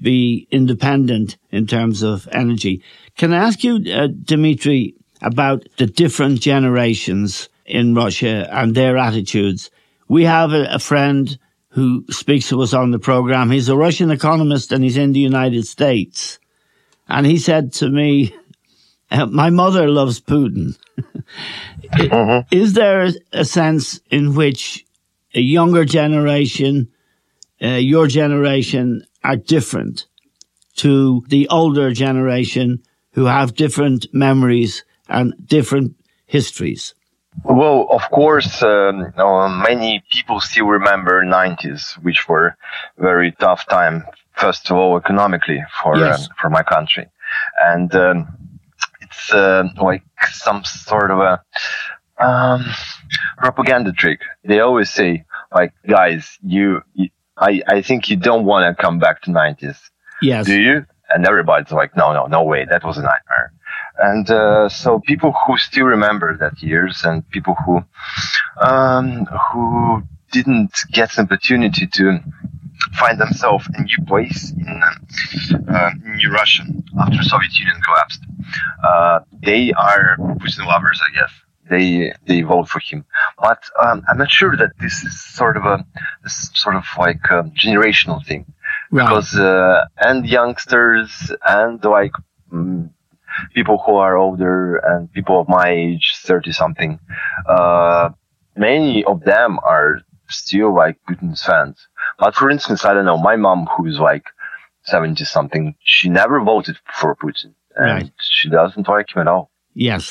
be 0.00 0.46
independent 0.50 1.36
in 1.50 1.66
terms 1.66 2.02
of 2.02 2.28
energy. 2.32 2.82
Can 3.16 3.32
I 3.32 3.46
ask 3.46 3.64
you, 3.64 3.80
uh, 3.92 4.08
Dimitri, 4.08 4.94
about 5.22 5.66
the 5.78 5.86
different 5.86 6.40
generations 6.40 7.48
in 7.64 7.94
Russia 7.94 8.48
and 8.52 8.74
their 8.74 8.98
attitudes? 8.98 9.70
We 10.08 10.24
have 10.24 10.52
a, 10.52 10.74
a 10.74 10.78
friend 10.78 11.38
who 11.68 12.04
speaks 12.10 12.48
to 12.48 12.62
us 12.62 12.72
on 12.72 12.90
the 12.90 12.98
program. 12.98 13.50
He's 13.50 13.68
a 13.68 13.76
Russian 13.76 14.10
economist 14.10 14.72
and 14.72 14.82
he's 14.82 14.96
in 14.96 15.12
the 15.12 15.20
United 15.20 15.66
States. 15.66 16.38
And 17.08 17.26
he 17.26 17.38
said 17.38 17.72
to 17.74 17.88
me, 17.88 18.34
uh, 19.10 19.26
my 19.26 19.50
mother 19.50 19.88
loves 19.88 20.20
Putin. 20.20 20.76
mm-hmm. 20.98 22.46
Is 22.50 22.72
there 22.72 23.10
a 23.32 23.44
sense 23.44 24.00
in 24.10 24.34
which 24.34 24.85
a 25.36 25.40
younger 25.40 25.84
generation, 25.84 26.88
uh, 27.62 27.68
your 27.68 28.06
generation 28.06 29.04
are 29.22 29.36
different 29.36 30.06
to 30.76 31.24
the 31.28 31.46
older 31.48 31.92
generation 31.92 32.82
who 33.12 33.26
have 33.26 33.54
different 33.54 34.06
memories 34.12 34.84
and 35.08 35.34
different 35.46 35.94
histories? 36.26 36.94
Well, 37.44 37.86
of 37.90 38.10
course, 38.10 38.62
um, 38.62 39.12
uh, 39.16 39.48
many 39.48 40.02
people 40.10 40.40
still 40.40 40.66
remember 40.66 41.22
90s, 41.22 42.02
which 42.02 42.28
were 42.28 42.56
very 42.96 43.32
tough 43.32 43.66
time. 43.68 44.04
First 44.34 44.70
of 44.70 44.76
all, 44.76 44.96
economically 44.96 45.62
for 45.82 45.98
yes. 45.98 46.28
uh, 46.28 46.34
for 46.40 46.50
my 46.50 46.62
country, 46.62 47.06
and 47.62 47.94
um, 47.94 48.36
it's 49.00 49.32
uh, 49.32 49.64
like 49.80 50.02
some 50.32 50.64
sort 50.64 51.10
of 51.10 51.20
a 51.20 51.42
um, 52.18 52.64
propaganda 53.38 53.92
trick. 53.92 54.20
They 54.44 54.60
always 54.60 54.90
say, 54.90 55.24
like, 55.52 55.72
guys, 55.86 56.38
you, 56.42 56.82
you 56.94 57.08
I, 57.36 57.62
I 57.68 57.82
think 57.82 58.08
you 58.08 58.16
don't 58.16 58.44
want 58.44 58.76
to 58.76 58.82
come 58.82 58.98
back 58.98 59.22
to 59.22 59.30
90s. 59.30 59.78
Yes. 60.22 60.46
Do 60.46 60.58
you? 60.58 60.86
And 61.10 61.26
everybody's 61.26 61.72
like, 61.72 61.96
no, 61.96 62.12
no, 62.12 62.26
no 62.26 62.42
way. 62.42 62.64
That 62.68 62.84
was 62.84 62.98
a 62.98 63.02
nightmare. 63.02 63.52
And, 63.98 64.30
uh, 64.30 64.68
so 64.68 65.00
people 65.00 65.34
who 65.46 65.56
still 65.58 65.84
remember 65.84 66.36
that 66.38 66.60
years 66.62 67.02
and 67.04 67.28
people 67.30 67.54
who, 67.64 67.82
um, 68.60 69.26
who 69.26 70.02
didn't 70.32 70.72
get 70.92 71.16
an 71.16 71.24
opportunity 71.24 71.86
to 71.86 72.18
find 72.98 73.20
themselves 73.20 73.66
a 73.74 73.82
new 73.82 74.04
place 74.06 74.52
in, 74.52 74.82
uh, 75.68 75.90
New 76.02 76.30
Russia 76.30 76.64
after 77.00 77.22
Soviet 77.22 77.58
Union 77.58 77.80
collapsed, 77.82 78.20
uh, 78.82 79.20
they 79.42 79.72
are 79.72 80.16
Putin 80.18 80.66
lovers, 80.66 81.00
I 81.08 81.14
guess 81.14 81.32
they 81.68 82.12
they 82.26 82.42
vote 82.42 82.68
for 82.68 82.80
him. 82.80 83.04
But 83.38 83.62
um, 83.82 84.02
I'm 84.08 84.18
not 84.18 84.30
sure 84.30 84.56
that 84.56 84.72
this 84.80 85.02
is 85.04 85.22
sort 85.22 85.56
of 85.56 85.64
a 85.64 85.84
sort 86.26 86.76
of 86.76 86.84
like 86.98 87.20
a 87.30 87.44
generational 87.44 88.24
thing 88.24 88.46
right. 88.90 89.04
because 89.04 89.34
uh, 89.34 89.84
and 89.98 90.26
youngsters 90.26 91.32
and 91.46 91.82
like 91.84 92.12
mm, 92.52 92.90
people 93.54 93.82
who 93.84 93.96
are 93.96 94.16
older 94.16 94.76
and 94.76 95.12
people 95.12 95.40
of 95.40 95.48
my 95.48 95.70
age, 95.70 96.14
thirty 96.22 96.52
something, 96.52 96.98
uh, 97.48 98.10
many 98.56 99.04
of 99.04 99.22
them 99.24 99.58
are 99.62 100.00
still 100.28 100.74
like 100.74 100.96
Putin's 101.08 101.42
fans. 101.42 101.88
But 102.18 102.34
for 102.34 102.50
instance, 102.50 102.84
I 102.84 102.94
don't 102.94 103.04
know, 103.04 103.18
my 103.18 103.36
mom 103.36 103.68
who's 103.76 103.98
like 103.98 104.24
seventy 104.84 105.24
something, 105.24 105.74
she 105.80 106.08
never 106.08 106.40
voted 106.40 106.78
for 106.94 107.14
Putin, 107.16 107.54
and 107.74 108.02
right. 108.02 108.12
she 108.20 108.48
doesn't 108.48 108.88
like 108.88 109.14
him 109.14 109.22
at 109.22 109.28
all. 109.28 109.50
Yes. 109.74 110.10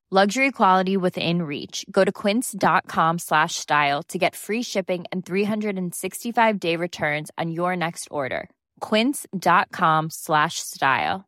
Luxury 0.13 0.51
quality 0.51 0.97
within 0.97 1.43
reach. 1.43 1.85
Go 1.89 2.03
to 2.03 2.11
quince.com 2.11 3.17
slash 3.17 3.55
style 3.55 4.03
to 4.09 4.17
get 4.17 4.35
free 4.35 4.61
shipping 4.61 5.05
and 5.09 5.25
365 5.25 6.59
day 6.59 6.75
returns 6.75 7.31
on 7.37 7.49
your 7.49 7.77
next 7.77 8.09
order. 8.11 8.49
Quince.com 8.81 10.09
slash 10.09 10.55
style. 10.55 11.23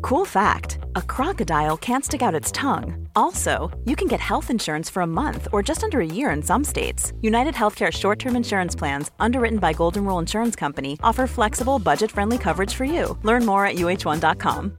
Cool 0.00 0.24
fact 0.24 0.78
a 0.96 1.02
crocodile 1.02 1.76
can't 1.76 2.06
stick 2.06 2.22
out 2.22 2.34
its 2.34 2.50
tongue. 2.52 3.06
Also, 3.14 3.70
you 3.84 3.96
can 3.96 4.08
get 4.08 4.20
health 4.20 4.48
insurance 4.48 4.88
for 4.88 5.02
a 5.02 5.14
month 5.20 5.48
or 5.52 5.62
just 5.62 5.84
under 5.84 6.00
a 6.00 6.06
year 6.06 6.30
in 6.30 6.40
some 6.42 6.64
states. 6.64 7.12
United 7.20 7.52
Healthcare 7.52 7.92
short 7.92 8.18
term 8.18 8.34
insurance 8.34 8.74
plans, 8.74 9.10
underwritten 9.20 9.58
by 9.58 9.74
Golden 9.74 10.06
Rule 10.06 10.18
Insurance 10.18 10.56
Company, 10.56 10.98
offer 11.02 11.26
flexible, 11.26 11.78
budget 11.78 12.10
friendly 12.10 12.38
coverage 12.38 12.72
for 12.72 12.86
you. 12.86 13.18
Learn 13.24 13.44
more 13.44 13.66
at 13.66 13.76
uh1.com. 13.76 14.78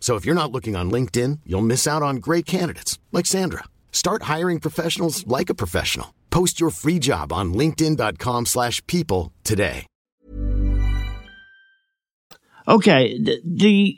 So 0.00 0.16
if 0.16 0.24
you're 0.24 0.34
not 0.34 0.50
looking 0.50 0.74
on 0.74 0.90
LinkedIn, 0.90 1.40
you'll 1.44 1.60
miss 1.60 1.86
out 1.86 2.02
on 2.02 2.16
great 2.16 2.46
candidates 2.46 2.98
like 3.12 3.26
Sandra. 3.26 3.64
Start 3.92 4.22
hiring 4.22 4.58
professionals 4.60 5.26
like 5.26 5.50
a 5.50 5.54
professional. 5.54 6.14
Post 6.30 6.60
your 6.60 6.70
free 6.70 6.98
job 6.98 7.30
on 7.30 7.52
linkedin.com/people 7.52 9.32
today. 9.44 9.86
Okay, 12.68 13.18
the, 13.18 13.40
the 13.44 13.96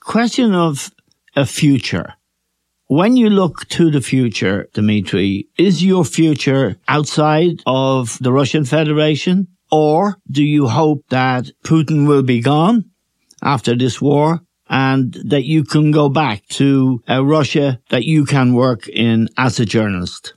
question 0.00 0.54
of 0.54 0.90
a 1.36 1.44
future. 1.44 2.14
When 2.86 3.16
you 3.16 3.28
look 3.28 3.68
to 3.70 3.90
the 3.90 4.00
future, 4.00 4.68
Dmitry, 4.72 5.48
is 5.58 5.84
your 5.84 6.02
future 6.04 6.76
outside 6.88 7.62
of 7.66 8.16
the 8.20 8.32
Russian 8.32 8.64
Federation? 8.64 9.48
Or 9.70 10.16
do 10.30 10.42
you 10.42 10.68
hope 10.68 11.04
that 11.10 11.50
Putin 11.62 12.08
will 12.08 12.22
be 12.22 12.40
gone 12.40 12.84
after 13.42 13.76
this 13.76 14.00
war 14.00 14.40
and 14.68 15.16
that 15.24 15.44
you 15.44 15.64
can 15.64 15.90
go 15.90 16.08
back 16.08 16.46
to 16.48 17.02
a 17.08 17.22
Russia 17.24 17.80
that 17.90 18.04
you 18.04 18.24
can 18.24 18.54
work 18.54 18.88
in 18.88 19.28
as 19.36 19.60
a 19.60 19.64
journalist? 19.64 20.32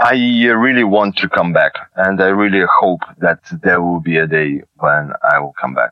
I 0.00 0.14
uh, 0.48 0.54
really 0.54 0.84
want 0.84 1.16
to 1.16 1.28
come 1.28 1.52
back 1.52 1.72
and 1.96 2.22
I 2.22 2.28
really 2.28 2.64
hope 2.80 3.00
that 3.18 3.40
there 3.64 3.82
will 3.82 3.98
be 4.00 4.16
a 4.16 4.26
day 4.28 4.62
when 4.76 5.12
I 5.32 5.40
will 5.40 5.54
come 5.60 5.74
back. 5.74 5.90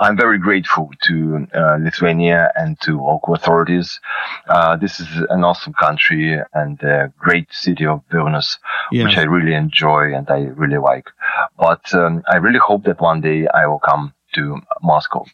I'm 0.00 0.16
very 0.16 0.38
grateful 0.38 0.90
to 1.04 1.46
uh, 1.54 1.76
Lithuania 1.80 2.50
and 2.56 2.80
to 2.80 3.00
local 3.00 3.34
authorities. 3.34 4.00
Uh, 4.48 4.76
this 4.76 4.98
is 4.98 5.06
an 5.30 5.44
awesome 5.44 5.72
country 5.74 6.36
and 6.54 6.82
a 6.82 7.12
great 7.18 7.52
city 7.52 7.86
of 7.86 8.02
Vilnius, 8.12 8.58
Yes. 8.90 9.04
which 9.04 9.18
I 9.18 9.22
really 9.22 9.54
enjoy 9.54 10.12
and 10.14 10.28
I 10.28 10.40
really 10.56 10.78
like. 10.78 11.08
But 11.56 11.94
um, 11.94 12.22
I 12.28 12.36
really 12.36 12.58
hope 12.58 12.84
that 12.84 13.00
one 13.00 13.20
day 13.20 13.46
I 13.54 13.66
will 13.66 13.78
come 13.80 14.14
to 14.34 14.60
Moscow. 14.82 15.24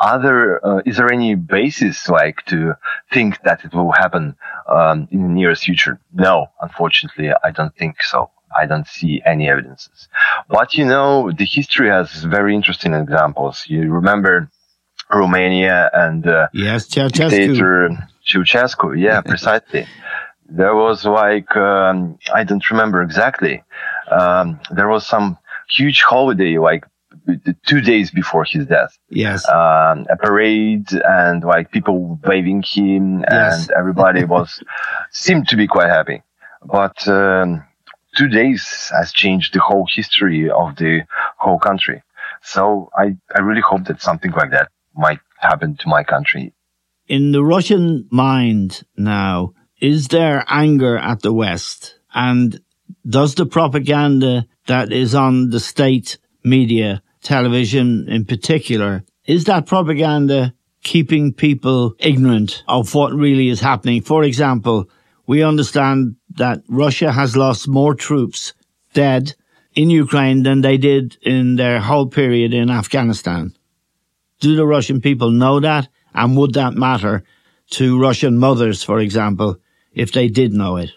Other, 0.00 0.64
uh, 0.64 0.80
is 0.86 0.96
there 0.96 1.12
any 1.12 1.34
basis 1.34 2.08
like 2.08 2.44
to 2.46 2.74
think 3.12 3.40
that 3.42 3.64
it 3.64 3.74
will 3.74 3.92
happen 3.92 4.36
um, 4.68 5.08
in 5.10 5.22
the 5.22 5.28
nearest 5.28 5.64
future? 5.64 5.98
No, 6.12 6.46
unfortunately, 6.60 7.30
I 7.42 7.50
don't 7.50 7.74
think 7.76 8.02
so. 8.02 8.30
I 8.56 8.66
don't 8.66 8.86
see 8.86 9.20
any 9.26 9.48
evidences. 9.50 10.08
But 10.48 10.74
you 10.74 10.84
know, 10.84 11.30
the 11.32 11.44
history 11.44 11.88
has 11.90 12.24
very 12.24 12.54
interesting 12.54 12.94
examples. 12.94 13.64
You 13.66 13.90
remember 13.90 14.50
Romania 15.12 15.90
and 15.92 16.26
uh, 16.26 16.48
Yes, 16.52 16.86
Ceausescu. 16.88 17.30
dictator 17.30 17.90
Ceausescu. 18.26 18.98
Yeah, 18.98 19.20
precisely. 19.20 19.86
There 20.48 20.74
was 20.74 21.04
like 21.04 21.54
um, 21.56 22.18
I 22.34 22.44
don't 22.44 22.70
remember 22.70 23.02
exactly. 23.02 23.62
Um, 24.10 24.60
there 24.70 24.88
was 24.88 25.06
some 25.06 25.36
huge 25.70 26.02
holiday 26.02 26.56
like 26.58 26.86
two 27.66 27.80
days 27.80 28.10
before 28.10 28.44
his 28.44 28.66
death. 28.66 28.96
Yes. 29.10 29.48
Um, 29.48 30.06
a 30.10 30.16
parade 30.16 30.88
and 30.92 31.42
like 31.44 31.70
people 31.70 32.18
waving 32.24 32.62
him 32.66 33.24
Yes. 33.30 33.62
and 33.62 33.70
everybody 33.72 34.24
was 34.36 34.62
seemed 35.10 35.48
to 35.48 35.56
be 35.56 35.66
quite 35.66 35.88
happy. 35.88 36.22
But 36.62 37.06
um, 37.08 37.64
two 38.16 38.28
days 38.28 38.90
has 38.96 39.12
changed 39.12 39.54
the 39.54 39.60
whole 39.60 39.86
history 39.92 40.50
of 40.50 40.76
the 40.76 41.02
whole 41.36 41.58
country. 41.58 42.02
So 42.42 42.90
I, 42.96 43.16
I 43.34 43.40
really 43.40 43.62
hope 43.62 43.84
that 43.84 44.00
something 44.00 44.30
like 44.32 44.50
that 44.52 44.68
might 44.94 45.20
happen 45.40 45.76
to 45.76 45.88
my 45.88 46.04
country 46.04 46.52
in 47.08 47.32
the 47.32 47.42
Russian 47.42 48.06
mind 48.10 48.82
now, 48.96 49.54
is 49.80 50.08
there 50.08 50.44
anger 50.46 50.96
at 50.96 51.22
the 51.22 51.32
West? 51.32 51.98
And 52.14 52.60
does 53.08 53.34
the 53.34 53.46
propaganda 53.46 54.46
that 54.66 54.92
is 54.92 55.14
on 55.14 55.50
the 55.50 55.60
state 55.60 56.18
media, 56.44 57.02
television 57.28 58.08
in 58.08 58.24
particular, 58.24 59.04
is 59.26 59.44
that 59.44 59.66
propaganda 59.66 60.54
keeping 60.82 61.34
people 61.34 61.94
ignorant 61.98 62.64
of 62.66 62.94
what 62.94 63.12
really 63.12 63.48
is 63.50 63.60
happening? 63.60 64.00
For 64.00 64.24
example, 64.24 64.88
we 65.26 65.42
understand 65.42 66.16
that 66.36 66.62
Russia 66.68 67.12
has 67.12 67.36
lost 67.36 67.68
more 67.68 67.94
troops 67.94 68.54
dead 68.94 69.34
in 69.74 69.90
Ukraine 69.90 70.42
than 70.42 70.62
they 70.62 70.78
did 70.78 71.18
in 71.20 71.56
their 71.56 71.78
whole 71.80 72.06
period 72.06 72.54
in 72.54 72.70
Afghanistan. 72.70 73.52
Do 74.40 74.56
the 74.56 74.66
Russian 74.66 75.00
people 75.02 75.30
know 75.30 75.60
that? 75.60 75.88
And 76.14 76.34
would 76.38 76.54
that 76.54 76.74
matter 76.74 77.24
to 77.72 78.00
Russian 78.00 78.38
mothers, 78.38 78.82
for 78.82 78.98
example, 79.00 79.58
if 79.92 80.12
they 80.12 80.28
did 80.28 80.54
know 80.54 80.78
it? 80.78 80.90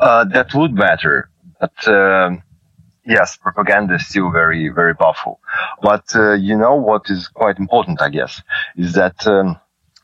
Uh, 0.00 0.24
that 0.24 0.54
would 0.54 0.74
matter, 0.74 1.28
but 1.60 1.88
um, 1.88 2.42
yes, 3.08 3.36
propaganda 3.36 3.94
is 3.94 4.06
still 4.06 4.30
very, 4.30 4.68
very 4.68 4.94
powerful. 4.94 5.40
But 5.82 6.04
uh, 6.14 6.34
you 6.34 6.56
know 6.56 6.74
what 6.76 7.10
is 7.10 7.28
quite 7.28 7.58
important, 7.58 8.00
I 8.02 8.10
guess, 8.10 8.42
is 8.76 8.92
that 8.94 9.26
um, 9.26 9.58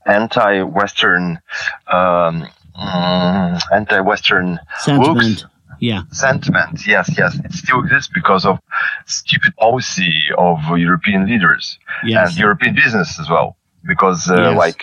anti-Western, 0.07 1.39
um, 1.87 2.47
mm, 2.79 3.61
anti-Western 3.73 4.59
Sentiment. 4.79 5.19
books 5.19 5.45
Yeah. 5.81 6.03
sentiment. 6.13 6.87
Yes, 6.87 7.07
yes, 7.19 7.33
it 7.45 7.53
still 7.53 7.81
exists 7.85 8.11
because 8.15 8.47
of 8.47 8.59
stupid 9.07 9.53
policy 9.57 10.15
of 10.39 10.59
European 10.79 11.27
leaders 11.27 11.79
Yes. 12.05 12.31
and 12.31 12.39
European 12.39 12.75
business 12.75 13.19
as 13.21 13.29
well. 13.29 13.57
Because 13.87 14.31
uh, 14.31 14.37
Yes. 14.51 14.57
like 14.65 14.81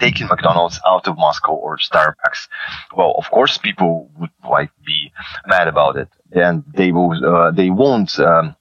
taking 0.00 0.26
McDonald's 0.28 0.80
out 0.86 1.06
of 1.08 1.16
Moscow 1.18 1.52
or 1.54 1.78
Starbucks, 1.78 2.48
well, 2.96 3.14
of 3.18 3.30
course, 3.30 3.58
people 3.58 4.10
would 4.18 4.30
like 4.48 4.70
be 4.84 5.12
mad 5.46 5.68
about 5.68 5.96
it, 5.96 6.08
and 6.32 6.64
they 6.74 6.92
will 6.92 7.12
uh, 7.24 7.50
they 7.50 7.70
won't. 7.70 8.18
Um, 8.18 8.56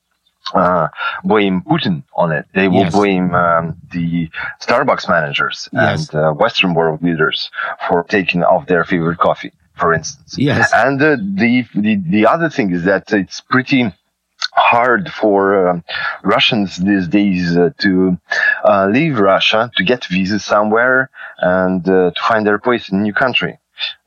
uh, 0.53 0.87
blame 1.23 1.63
Putin 1.63 2.03
on 2.15 2.31
it. 2.31 2.45
They 2.53 2.67
will 2.67 2.81
Yes. 2.83 2.93
blame 2.93 3.33
um, 3.33 3.75
the 3.91 4.29
Starbucks 4.61 5.09
managers 5.09 5.67
Yes. 5.73 6.13
and 6.13 6.21
uh, 6.23 6.33
Western 6.33 6.75
world 6.75 7.01
leaders 7.01 7.49
for 7.87 8.03
taking 8.03 8.43
off 8.43 8.67
their 8.67 8.83
favorite 8.83 9.17
coffee, 9.17 9.51
for 9.73 9.91
instance. 9.91 10.35
Yes. 10.37 10.71
And 10.71 11.01
uh, 11.01 11.15
the, 11.41 11.65
the 11.73 11.95
the 11.95 12.27
other 12.27 12.49
thing 12.51 12.69
is 12.71 12.83
that 12.83 13.11
it's 13.11 13.41
pretty 13.41 13.91
hard 14.55 15.11
for 15.11 15.67
um, 15.69 15.83
Russians 16.23 16.77
these 16.77 17.07
days 17.07 17.57
uh, 17.57 17.69
to 17.79 18.17
uh, 18.63 18.87
leave 18.87 19.19
Russia 19.19 19.69
to 19.75 19.83
get 19.83 20.05
visas 20.05 20.45
somewhere 20.45 21.09
and 21.39 21.87
uh, 21.87 22.11
to 22.11 22.21
find 22.21 22.47
their 22.47 22.57
place 22.57 22.89
in 22.89 22.99
a 22.99 23.01
new 23.01 23.13
country, 23.13 23.59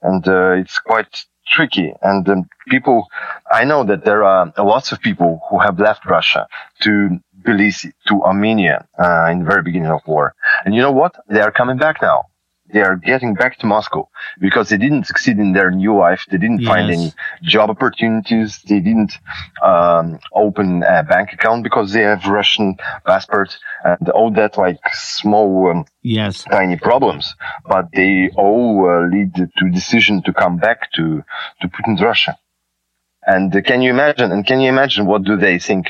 and 0.02 0.26
uh, 0.26 0.52
it's 0.52 0.78
quite 0.78 1.24
tricky. 1.46 1.92
And 2.02 2.28
um, 2.28 2.48
people, 2.68 3.06
I 3.50 3.64
know 3.64 3.84
that 3.84 4.04
there 4.04 4.24
are 4.24 4.52
lots 4.58 4.92
of 4.92 5.00
people 5.00 5.40
who 5.50 5.58
have 5.58 5.78
left 5.78 6.06
Russia 6.06 6.46
to 6.82 7.20
Tbilisi, 7.42 7.92
to 8.08 8.22
Armenia 8.22 8.87
uh, 8.98 9.28
in 9.30 9.40
the 9.40 9.44
very 9.44 9.62
beginning 9.62 9.90
of 9.90 10.00
war, 10.06 10.34
and 10.64 10.74
you 10.74 10.80
know 10.80 10.92
what? 10.92 11.14
They 11.28 11.40
are 11.40 11.52
coming 11.52 11.76
back 11.76 12.00
now. 12.02 12.24
They 12.72 12.81
are 12.81 12.96
getting 12.96 13.35
back 13.35 13.59
to 13.59 13.66
Moscow 13.66 14.09
because 14.40 14.68
they 14.68 14.76
didn't 14.76 15.04
succeed 15.04 15.38
in 15.38 15.52
their 15.52 15.70
new 15.70 15.96
life. 15.96 16.26
They 16.31 16.38
didn't 16.38 16.64
find 16.66 16.90
any 16.90 17.12
job 17.42 17.70
opportunities. 17.70 18.61
They 18.68 18.81
didn't 18.81 19.12
um, 19.62 20.18
open 20.35 20.83
a 20.83 21.02
bank 21.02 21.33
account 21.33 21.62
because 21.64 21.92
they 21.92 22.02
have 22.02 22.26
Russian 22.26 22.76
passports 23.07 23.59
and 23.85 24.09
all 24.11 24.31
that 24.33 24.59
like 24.59 24.81
small 24.92 25.70
um, 25.70 25.85
Yes. 26.02 26.44
tiny 26.44 26.76
problems. 26.76 27.35
But 27.66 27.87
they 27.92 28.31
all 28.37 28.88
uh, 28.88 29.09
lead 29.09 29.35
to 29.35 29.70
decision 29.70 30.22
to 30.22 30.33
come 30.33 30.57
back 30.57 30.90
to 30.92 31.22
to 31.61 31.68
Putin's 31.68 32.02
Russia. 32.02 32.38
And 33.26 33.54
uh, 33.54 33.61
can 33.61 33.83
you 33.83 33.90
imagine? 33.90 34.33
And 34.33 34.46
can 34.46 34.61
you 34.61 34.68
imagine 34.68 35.07
what 35.07 35.24
do 35.24 35.37
they 35.37 35.59
think 35.59 35.88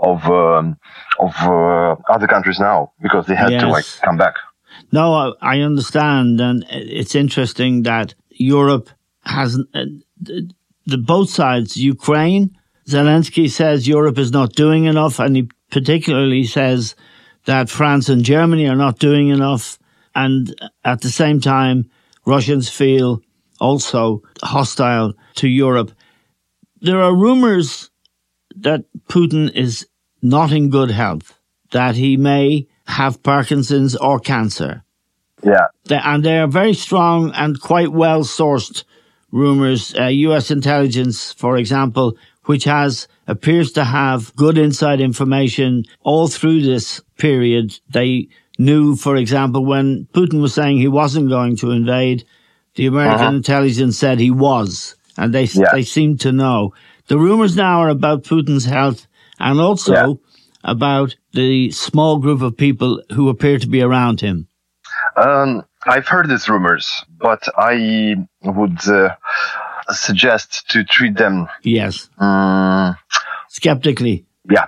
of 0.00 0.24
um, 0.26 0.76
of 1.18 1.34
uh, 1.40 1.96
other 2.10 2.26
countries 2.26 2.58
now 2.60 2.92
because 3.00 3.26
they 3.26 3.34
had 3.34 3.58
to 3.60 3.68
like 3.68 3.86
come 4.02 4.16
back? 4.18 4.34
No, 4.94 5.12
I, 5.12 5.32
I 5.56 5.60
understand, 5.62 6.40
and 6.40 6.64
it's 6.70 7.16
interesting 7.16 7.82
that 7.82 8.14
Europe 8.30 8.90
has 9.24 9.58
uh, 9.74 9.86
the, 10.20 10.98
both 10.98 11.30
sides. 11.30 11.76
Ukraine, 11.76 12.56
Zelensky 12.86 13.50
says 13.50 13.88
Europe 13.88 14.18
is 14.18 14.30
not 14.30 14.52
doing 14.52 14.84
enough, 14.84 15.18
and 15.18 15.34
he 15.34 15.48
particularly 15.72 16.44
says 16.44 16.94
that 17.44 17.70
France 17.70 18.08
and 18.08 18.24
Germany 18.24 18.68
are 18.68 18.76
not 18.76 19.00
doing 19.00 19.30
enough. 19.30 19.80
And 20.14 20.54
at 20.84 21.00
the 21.00 21.10
same 21.10 21.40
time, 21.40 21.90
Russians 22.24 22.68
feel 22.68 23.20
also 23.58 24.22
hostile 24.44 25.14
to 25.40 25.48
Europe. 25.48 25.90
There 26.80 27.02
are 27.02 27.12
rumors 27.12 27.90
that 28.54 28.84
Putin 29.08 29.52
is 29.56 29.88
not 30.22 30.52
in 30.52 30.70
good 30.70 30.92
health, 30.92 31.36
that 31.72 31.96
he 31.96 32.16
may 32.16 32.68
have 32.86 33.24
Parkinson's 33.24 33.96
or 33.96 34.20
cancer. 34.20 34.83
Yeah. 35.44 35.66
and 35.90 36.24
they 36.24 36.38
are 36.38 36.46
very 36.46 36.74
strong 36.74 37.30
and 37.34 37.60
quite 37.60 37.92
well 37.92 38.22
sourced 38.24 38.84
rumors. 39.30 39.94
Uh, 39.98 40.06
U.S. 40.06 40.50
intelligence, 40.50 41.32
for 41.32 41.56
example, 41.56 42.16
which 42.44 42.64
has 42.64 43.08
appears 43.26 43.72
to 43.72 43.84
have 43.84 44.34
good 44.36 44.58
inside 44.58 45.00
information 45.00 45.84
all 46.02 46.28
through 46.28 46.62
this 46.62 47.00
period. 47.18 47.78
They 47.90 48.28
knew, 48.58 48.96
for 48.96 49.16
example, 49.16 49.64
when 49.64 50.06
Putin 50.12 50.40
was 50.40 50.54
saying 50.54 50.78
he 50.78 50.88
wasn't 50.88 51.28
going 51.30 51.56
to 51.56 51.70
invade, 51.70 52.24
the 52.76 52.86
American 52.86 53.26
Uh-huh. 53.26 53.36
intelligence 53.36 53.98
said 53.98 54.18
he 54.20 54.30
was, 54.30 54.94
and 55.16 55.32
they 55.34 55.44
Yeah. 55.44 55.70
they 55.72 55.82
seem 55.82 56.16
to 56.18 56.32
know. 56.32 56.72
The 57.08 57.18
rumors 57.18 57.56
now 57.56 57.80
are 57.80 57.88
about 57.90 58.24
Putin's 58.24 58.64
health 58.66 59.06
and 59.38 59.60
also 59.60 59.92
Yeah. 59.94 60.12
about 60.64 61.16
the 61.32 61.70
small 61.70 62.18
group 62.18 62.40
of 62.42 62.56
people 62.56 63.00
who 63.12 63.28
appear 63.28 63.58
to 63.58 63.68
be 63.68 63.82
around 63.82 64.20
him. 64.20 64.46
Um, 65.16 65.64
I've 65.86 66.08
heard 66.08 66.28
these 66.28 66.48
rumors, 66.48 67.04
but 67.18 67.46
I 67.56 68.16
would 68.42 68.86
uh, 68.88 69.14
suggest 69.90 70.68
to 70.70 70.84
treat 70.84 71.16
them, 71.16 71.48
Yes, 71.62 72.08
um, 72.18 72.96
skeptically. 73.48 74.26
yeah, 74.50 74.66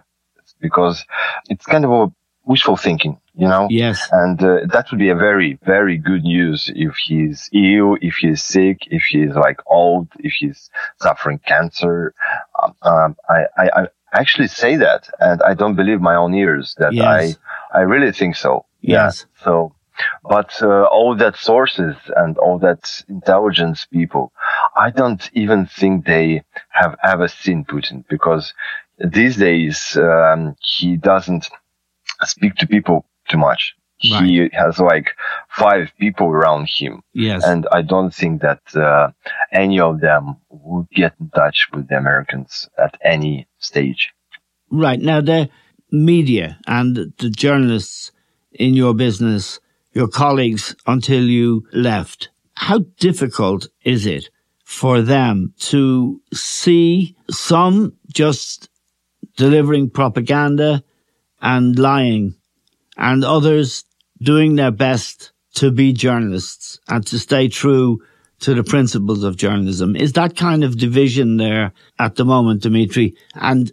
because 0.61 1.05
it's 1.49 1.65
kind 1.67 1.85
of 1.85 1.91
a 1.91 2.13
wishful 2.45 2.77
thinking, 2.77 3.19
you 3.35 3.49
know? 3.49 3.67
Yes, 3.71 4.09
And 4.13 4.41
uh, 4.43 4.67
that 4.73 4.87
would 4.91 5.01
be 5.01 5.09
a 5.09 5.17
very, 5.17 5.59
very 5.65 5.97
good 5.99 6.23
news 6.23 6.71
if 6.75 6.95
he's 7.05 7.49
ill, 7.53 7.97
if 8.01 8.15
he's 8.17 8.45
sick, 8.45 8.79
if 8.87 9.03
he's 9.05 9.35
like 9.35 9.61
old, 9.67 10.09
if 10.19 10.33
he's 10.39 10.71
suffering 11.01 11.41
cancer. 11.45 12.15
Um, 12.63 12.75
um, 12.83 13.17
I, 13.29 13.45
I, 13.59 13.71
I 13.83 13.87
actually 14.13 14.49
say 14.49 14.77
that, 14.77 15.09
and 15.19 15.43
I 15.43 15.55
don't 15.55 15.75
believe 15.75 16.01
my 16.01 16.15
own 16.15 16.35
ears 16.35 16.75
that 16.79 16.93
Yes. 16.93 17.37
I, 17.75 17.79
I 17.79 17.83
really 17.83 18.13
think 18.13 18.37
so. 18.37 18.65
Yes. 18.81 19.27
Yeah. 19.39 19.45
So, 19.45 19.75
but 20.29 20.51
uh, 20.63 20.85
all 20.85 21.17
that 21.17 21.37
sources 21.37 21.97
and 22.17 22.37
all 22.39 22.59
that 22.59 23.03
intelligence 23.09 23.87
people, 23.93 24.33
I 24.77 24.91
don't 24.91 25.29
even 25.33 25.67
think 25.67 26.05
they 26.05 26.43
have 26.71 26.97
ever 27.05 27.29
seen 27.29 27.65
Putin 27.65 28.05
because 28.09 28.55
these 28.99 29.37
days 29.37 29.97
um, 29.97 30.57
he 30.61 30.97
doesn't 30.97 31.49
speak 32.25 32.55
to 32.57 32.67
people 32.67 33.07
too 33.29 33.39
much. 33.39 33.75
He 33.99 34.49
has 34.53 34.79
like 34.79 35.17
five 35.49 35.91
people 35.99 36.27
around 36.27 36.69
him, 36.69 37.03
yes. 37.15 37.43
and 37.45 37.67
I 37.73 37.81
don't 37.81 38.15
think 38.15 38.43
that 38.43 38.61
uh, 38.77 39.11
any 39.53 39.81
of 39.81 40.01
them 40.01 40.37
would 40.51 40.91
get 40.91 41.15
in 41.19 41.31
touch 41.31 41.69
with 41.73 41.89
the 41.89 41.97
Americans 41.97 42.69
at 42.79 42.95
any 43.03 43.49
stage. 43.59 44.13
Right. 44.71 45.01
Now, 45.01 45.23
the 45.23 45.49
media 45.91 46.59
and 46.67 46.95
the 46.95 47.31
journalists 47.31 48.13
in 48.53 48.75
your 48.75 48.95
business, 48.95 49.61
your 49.97 50.09
colleagues 50.09 50.77
until 50.87 51.25
you 51.25 51.67
left, 51.73 52.29
how 52.55 52.81
difficult 52.99 53.67
is 53.83 54.05
it 54.05 54.29
for 54.63 55.01
them 55.01 55.55
to 55.59 56.21
see 56.35 57.17
some 57.31 57.95
just 58.13 58.69
delivering 59.39 59.89
propaganda 59.89 60.83
and 61.41 61.79
lying 61.79 62.35
and 62.99 63.25
others 63.25 63.85
doing 64.21 64.57
their 64.57 64.71
best 64.71 65.33
to 65.55 65.71
be 65.71 65.95
journalists 65.95 66.79
and 66.89 67.07
to 67.07 67.19
stay 67.19 67.49
true 67.49 67.99
to 68.41 68.53
the 68.53 68.65
principles 68.65 69.23
of 69.23 69.39
journalism. 69.39 69.97
Is 69.97 70.13
that 70.13 70.37
kind 70.37 70.63
of 70.63 70.77
division 70.77 71.39
there 71.39 71.73
at 71.99 72.17
the 72.17 72.25
moment, 72.27 72.63
Dimitri? 72.63 73.15
And 73.35 73.73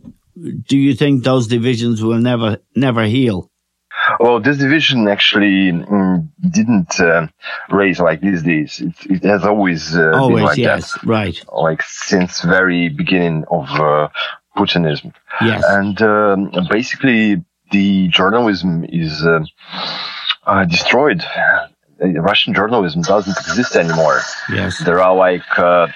do 0.67 0.77
you 0.77 0.93
think 0.95 1.23
those 1.23 1.47
divisions 1.47 2.01
will 2.01 2.19
never, 2.19 2.59
never 2.75 3.03
heal? 3.03 3.51
Well, 4.19 4.39
this 4.39 4.58
division 4.58 5.08
actually 5.08 5.71
mm, 5.71 6.28
didn't 6.49 6.99
uh, 6.99 7.28
raise 7.69 7.99
like 7.99 8.21
these 8.21 8.43
days. 8.43 8.82
It, 8.82 8.93
it 9.12 9.23
has 9.23 9.43
always 9.43 9.95
uh, 9.95 10.12
been 10.12 10.43
like 10.43 10.58
yes, 10.58 10.93
that, 10.93 11.04
right. 11.04 11.45
like 11.52 11.82
since 11.82 12.41
very 12.41 12.89
beginning 12.89 13.45
of 13.49 13.69
uh, 13.71 14.10
Putinism. 14.58 15.13
Yes. 15.41 15.63
And 15.65 16.02
um, 16.02 16.52
basically, 16.69 17.43
the 17.71 18.08
journalism 18.10 18.86
is 18.88 19.26
uh, 19.26 19.43
uh, 20.45 20.65
destroyed. 20.65 21.23
Russian 21.99 22.54
journalism 22.54 23.02
doesn't 23.02 23.38
exist 23.38 23.76
anymore. 23.76 24.21
yes. 24.52 24.84
There 24.84 24.99
are 24.99 25.15
like 25.15 25.58
uh, 25.58 25.88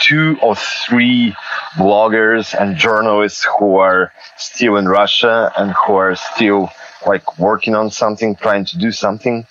two 0.00 0.36
or 0.42 0.56
three 0.56 1.34
bloggers 1.76 2.54
and 2.58 2.76
journalists 2.76 3.46
who 3.58 3.76
are 3.76 4.12
still 4.36 4.76
in 4.76 4.86
Russia 4.86 5.52
and 5.56 5.72
who 5.72 5.94
are 5.94 6.16
still 6.16 6.70
like 7.06 7.38
working 7.38 7.74
on 7.74 7.90
something, 7.90 8.36
trying 8.36 8.64
to 8.66 8.78
do 8.78 8.90
something. 8.92 9.46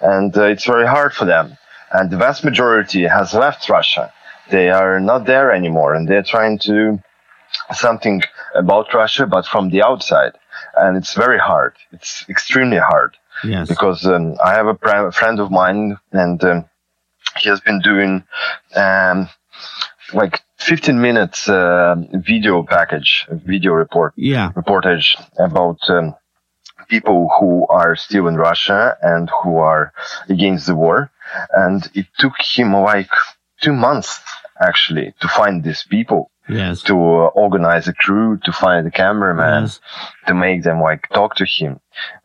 And 0.00 0.36
uh, 0.36 0.44
it's 0.44 0.64
very 0.64 0.86
hard 0.86 1.12
for 1.12 1.24
them. 1.24 1.56
And 1.92 2.10
the 2.10 2.16
vast 2.16 2.44
majority 2.44 3.02
has 3.06 3.34
left 3.34 3.68
Russia. 3.68 4.12
They 4.50 4.70
are 4.70 5.00
not 5.00 5.26
there 5.26 5.50
anymore 5.52 5.94
and 5.94 6.08
they're 6.08 6.22
trying 6.22 6.58
to 6.60 6.68
do 6.72 7.02
something 7.74 8.22
about 8.54 8.92
Russia, 8.94 9.26
but 9.26 9.46
from 9.46 9.70
the 9.70 9.82
outside. 9.82 10.32
And 10.76 10.96
it's 10.96 11.14
very 11.14 11.38
hard. 11.38 11.74
It's 11.92 12.24
extremely 12.28 12.78
hard 12.78 13.16
Yes. 13.44 13.68
because 13.68 14.06
um, 14.06 14.36
I 14.44 14.54
have 14.54 14.66
a, 14.66 14.76
a 15.06 15.12
friend 15.12 15.40
of 15.40 15.50
mine 15.50 15.96
and 16.12 16.42
um, 16.44 16.64
he 17.38 17.48
has 17.48 17.60
been 17.60 17.80
doing 17.80 18.24
um, 18.74 19.28
like 20.14 20.40
15 20.58 21.00
minutes 21.00 21.48
uh, 21.48 21.96
video 22.14 22.62
package, 22.62 23.26
video 23.30 23.72
report, 23.72 24.12
Yeah. 24.16 24.52
reportage 24.52 25.16
about 25.38 25.78
um, 25.90 26.14
people 26.88 27.30
who 27.38 27.66
are 27.68 27.96
still 27.96 28.26
in 28.28 28.36
Russia 28.36 28.96
and 29.02 29.30
who 29.42 29.56
are 29.58 29.92
against 30.28 30.66
the 30.66 30.74
war. 30.74 31.10
And 31.52 31.88
it 31.94 32.06
took 32.18 32.34
him 32.40 32.72
like 32.72 33.10
two 33.60 33.72
months 33.72 34.20
actually 34.60 35.14
to 35.20 35.28
find 35.28 35.62
these 35.62 35.84
people 35.88 36.30
Yes. 36.48 36.82
to 36.82 36.94
uh, 36.94 37.26
organize 37.34 37.88
a 37.88 37.92
crew, 37.92 38.38
to 38.44 38.52
find 38.52 38.86
a 38.86 38.90
cameraman, 38.92 39.62
Yes. 39.64 39.80
to 40.28 40.34
make 40.34 40.62
them 40.62 40.80
like 40.80 41.08
talk 41.12 41.34
to 41.36 41.44
him. 41.44 41.80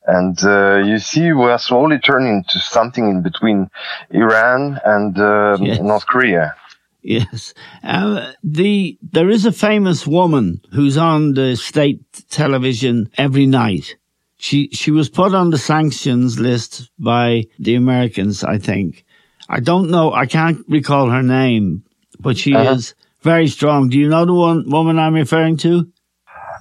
And 0.06 0.38
uh, 0.44 0.78
you 0.86 1.00
see, 1.00 1.32
we 1.34 1.46
are 1.46 1.58
slowly 1.58 1.98
turning 1.98 2.44
to 2.50 2.60
something 2.60 3.10
in 3.10 3.24
between 3.24 3.70
Iran 4.12 4.80
and 4.86 5.18
uh, 5.18 5.58
Yes. 5.60 5.80
North 5.82 6.06
Korea. 6.06 6.54
Yes. 7.02 7.56
Uh, 7.84 8.32
the 8.44 8.96
there 9.02 9.30
is 9.32 9.46
a 9.48 9.52
famous 9.52 10.06
woman 10.06 10.62
who's 10.72 10.98
on 10.98 11.34
the 11.34 11.56
state 11.56 12.02
television 12.30 13.10
every 13.18 13.48
night. 13.48 13.96
She 14.44 14.70
she 14.74 14.90
was 14.90 15.08
put 15.08 15.36
on 15.36 15.52
the 15.52 15.58
sanctions 15.60 16.40
list 16.40 16.90
by 16.98 17.44
the 17.60 17.76
Americans, 17.76 18.44
I 18.44 18.58
think. 18.58 19.06
I 19.48 19.60
don't 19.60 19.92
know. 19.92 20.12
I 20.12 20.26
can't 20.26 20.60
recall 20.68 21.10
her 21.12 21.22
name, 21.22 21.84
but 22.20 22.38
she 22.38 22.56
Uh-huh. 22.56 22.72
is 22.74 22.96
very 23.22 23.48
strong. 23.48 23.90
Do 23.90 24.00
you 24.00 24.10
know 24.10 24.26
the 24.26 24.34
one 24.34 24.64
woman 24.68 24.98
I'm 24.98 25.14
referring 25.14 25.58
to? 25.58 25.74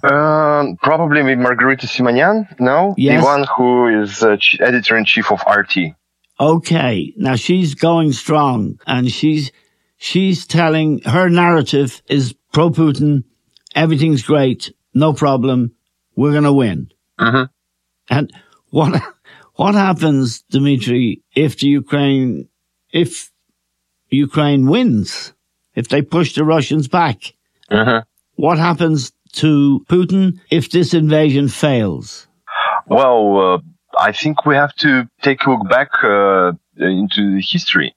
Um, 0.02 0.76
probably 0.82 1.22
with 1.22 1.38
Margarita 1.38 1.86
Simonyan, 1.86 2.46
no? 2.60 2.94
Yes. 2.98 3.20
The 3.22 3.24
one 3.24 3.44
who 3.56 4.02
is 4.02 4.22
uh, 4.22 4.36
editor 4.60 4.96
in 4.98 5.04
chief 5.06 5.30
of 5.32 5.40
RT. 5.46 5.94
Okay. 6.38 7.12
Now 7.16 7.36
she's 7.36 7.74
going 7.74 8.12
strong 8.12 8.78
and 8.86 9.10
she's, 9.10 9.52
she's 9.96 10.46
telling 10.46 11.00
her 11.04 11.28
narrative 11.30 12.02
is 12.08 12.34
pro 12.52 12.70
Putin. 12.70 13.24
Everything's 13.74 14.22
great. 14.22 14.72
No 14.94 15.12
problem. 15.12 15.72
We're 16.16 16.32
going 16.32 16.44
to 16.44 16.52
win. 16.52 16.90
Mhm. 17.18 17.48
And 18.10 18.32
what, 18.70 19.00
what 19.54 19.74
happens, 19.74 20.42
Dmitry, 20.50 21.22
if 21.34 21.58
the 21.58 21.68
Ukraine, 21.68 22.48
if 22.92 23.30
Ukraine 24.10 24.66
wins, 24.66 25.32
if 25.74 25.88
they 25.88 26.02
push 26.02 26.34
the 26.34 26.44
Russians 26.44 26.88
back? 26.88 27.32
Mhm. 27.70 28.02
What 28.34 28.58
happens 28.58 29.12
to 29.34 29.84
Putin 29.88 30.40
if 30.50 30.70
this 30.70 30.92
invasion 30.92 31.48
fails? 31.48 32.26
Well, 32.86 33.22
uh, 33.54 33.58
I 33.98 34.12
think 34.12 34.44
we 34.44 34.56
have 34.56 34.74
to 34.76 35.08
take 35.22 35.46
a 35.46 35.50
look 35.50 35.68
back 35.68 35.90
uh, 36.02 36.52
into 36.76 37.34
the 37.36 37.42
history. 37.54 37.94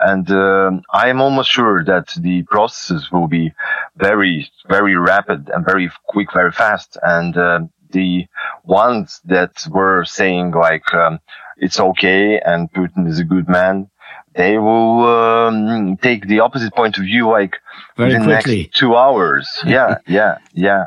And 0.00 0.28
um 0.32 0.82
I 0.92 1.08
am 1.10 1.20
almost 1.20 1.50
sure 1.50 1.84
that 1.84 2.08
the 2.26 2.42
processes 2.54 3.12
will 3.12 3.28
be 3.28 3.52
very, 3.96 4.50
very 4.68 4.96
rapid 4.96 5.48
and 5.52 5.64
very 5.64 5.88
quick, 6.08 6.32
very 6.32 6.50
fast. 6.50 6.90
And 7.02 7.36
uh, 7.36 7.60
the 7.92 8.26
ones 8.64 9.20
that 9.24 9.66
were 9.70 10.04
saying 10.04 10.52
like 10.52 10.92
um, 10.94 11.20
it's 11.56 11.78
okay 11.80 12.40
and 12.40 12.72
Putin 12.72 13.06
is 13.08 13.18
a 13.20 13.24
good 13.24 13.48
man, 13.48 13.88
they 14.34 14.58
will 14.58 15.04
um, 15.06 15.96
take 15.98 16.26
the 16.26 16.40
opposite 16.40 16.74
point 16.74 16.98
of 16.98 17.04
view, 17.04 17.28
like 17.28 17.56
Very 17.96 18.14
the 18.14 18.24
quickly. 18.24 18.62
next 18.62 18.78
two 18.78 18.96
hours. 18.96 19.46
Yeah, 19.66 19.98
yeah, 20.06 20.38
yeah. 20.54 20.86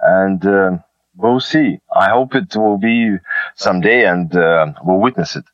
And 0.00 0.44
um, 0.46 0.84
we'll 1.16 1.40
see. 1.40 1.78
I 1.94 2.08
hope 2.10 2.34
it 2.34 2.56
will 2.56 2.78
be 2.78 3.16
someday, 3.54 4.06
and 4.06 4.34
uh, 4.34 4.72
we'll 4.82 5.00
witness 5.00 5.36
it. 5.36 5.44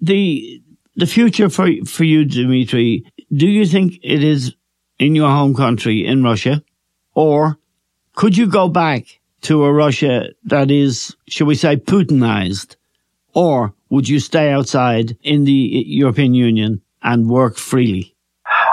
the 0.00 0.62
the 0.96 1.06
future 1.06 1.48
for 1.48 1.68
for 1.86 2.04
you, 2.04 2.24
Dmitry. 2.24 3.04
Do 3.32 3.46
you 3.46 3.64
think 3.66 3.98
it 4.02 4.22
is 4.22 4.54
in 4.98 5.14
your 5.14 5.30
home 5.30 5.54
country, 5.54 6.04
in 6.06 6.22
Russia, 6.22 6.62
or 7.14 7.56
could 8.14 8.36
you 8.36 8.46
go 8.46 8.68
back 8.68 9.20
to 9.42 9.64
a 9.64 9.72
Russia 9.72 10.30
that 10.44 10.70
is, 10.70 11.16
shall 11.28 11.46
we 11.46 11.54
say, 11.54 11.76
Putinized, 11.76 12.76
Or 13.34 13.74
would 13.90 14.08
you 14.08 14.20
stay 14.20 14.50
outside 14.50 15.16
in 15.22 15.44
the 15.44 15.84
European 15.86 16.34
Union 16.34 16.82
and 17.02 17.28
work 17.28 17.56
freely? 17.56 18.14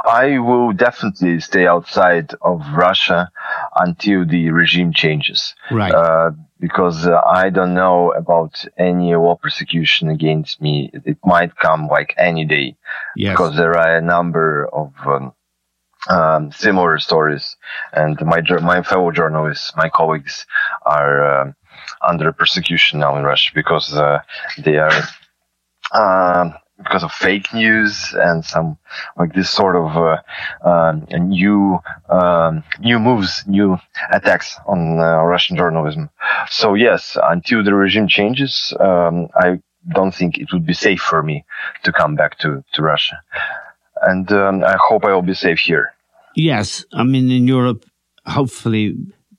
I 0.05 0.39
will 0.39 0.71
definitely 0.71 1.39
stay 1.39 1.67
outside 1.67 2.31
of 2.41 2.61
Russia 2.73 3.29
until 3.75 4.25
the 4.25 4.49
regime 4.51 4.93
changes. 4.93 5.55
Right. 5.71 5.93
Uh, 5.93 6.31
because 6.59 7.05
uh, 7.05 7.19
I 7.25 7.49
don't 7.49 7.73
know 7.73 8.11
about 8.13 8.65
any 8.77 9.15
war 9.15 9.37
persecution 9.37 10.09
against 10.09 10.61
me. 10.61 10.89
It 10.93 11.17
might 11.25 11.55
come 11.57 11.87
like 11.87 12.13
any 12.17 12.45
day. 12.45 12.77
Yes. 13.15 13.33
Because 13.33 13.55
there 13.57 13.77
are 13.77 13.97
a 13.97 14.01
number 14.01 14.67
of 14.71 14.93
um, 15.05 15.33
um, 16.09 16.51
similar 16.51 16.99
stories, 16.99 17.55
and 17.93 18.19
my 18.25 18.41
my 18.61 18.81
fellow 18.83 19.11
journalists, 19.11 19.73
my 19.75 19.89
colleagues, 19.89 20.45
are 20.85 21.23
uh, 21.25 21.51
under 22.07 22.31
persecution 22.31 22.99
now 22.99 23.17
in 23.17 23.23
Russia 23.23 23.51
because 23.53 23.93
uh, 23.93 24.19
they 24.63 24.77
are. 24.77 25.01
Uh, 25.91 26.49
because 26.77 27.03
of 27.03 27.11
fake 27.11 27.53
news 27.53 28.13
and 28.17 28.43
some 28.43 28.77
like 29.17 29.33
this 29.33 29.49
sort 29.49 29.75
of 29.75 29.95
uh, 29.95 30.17
uh, 30.67 30.93
new 31.17 31.79
um, 32.09 32.63
new 32.79 32.99
moves, 32.99 33.43
new 33.47 33.77
attacks 34.11 34.57
on 34.67 34.99
uh, 34.99 35.23
Russian 35.23 35.55
journalism. 35.55 36.09
So 36.49 36.73
yes, 36.73 37.17
until 37.21 37.63
the 37.63 37.73
regime 37.73 38.07
changes, 38.07 38.73
um, 38.79 39.29
I 39.35 39.61
don't 39.93 40.13
think 40.13 40.37
it 40.37 40.51
would 40.51 40.65
be 40.65 40.73
safe 40.73 40.99
for 41.01 41.23
me 41.23 41.45
to 41.83 41.93
come 41.93 42.15
back 42.15 42.37
to 42.39 42.63
to 42.73 42.81
Russia, 42.81 43.21
and 44.01 44.29
um, 44.31 44.63
I 44.63 44.75
hope 44.77 45.05
I 45.05 45.13
will 45.13 45.21
be 45.21 45.33
safe 45.33 45.59
here. 45.59 45.94
Yes, 46.35 46.85
I 46.93 47.03
mean 47.03 47.31
in 47.31 47.47
Europe, 47.47 47.85
hopefully, 48.25 48.95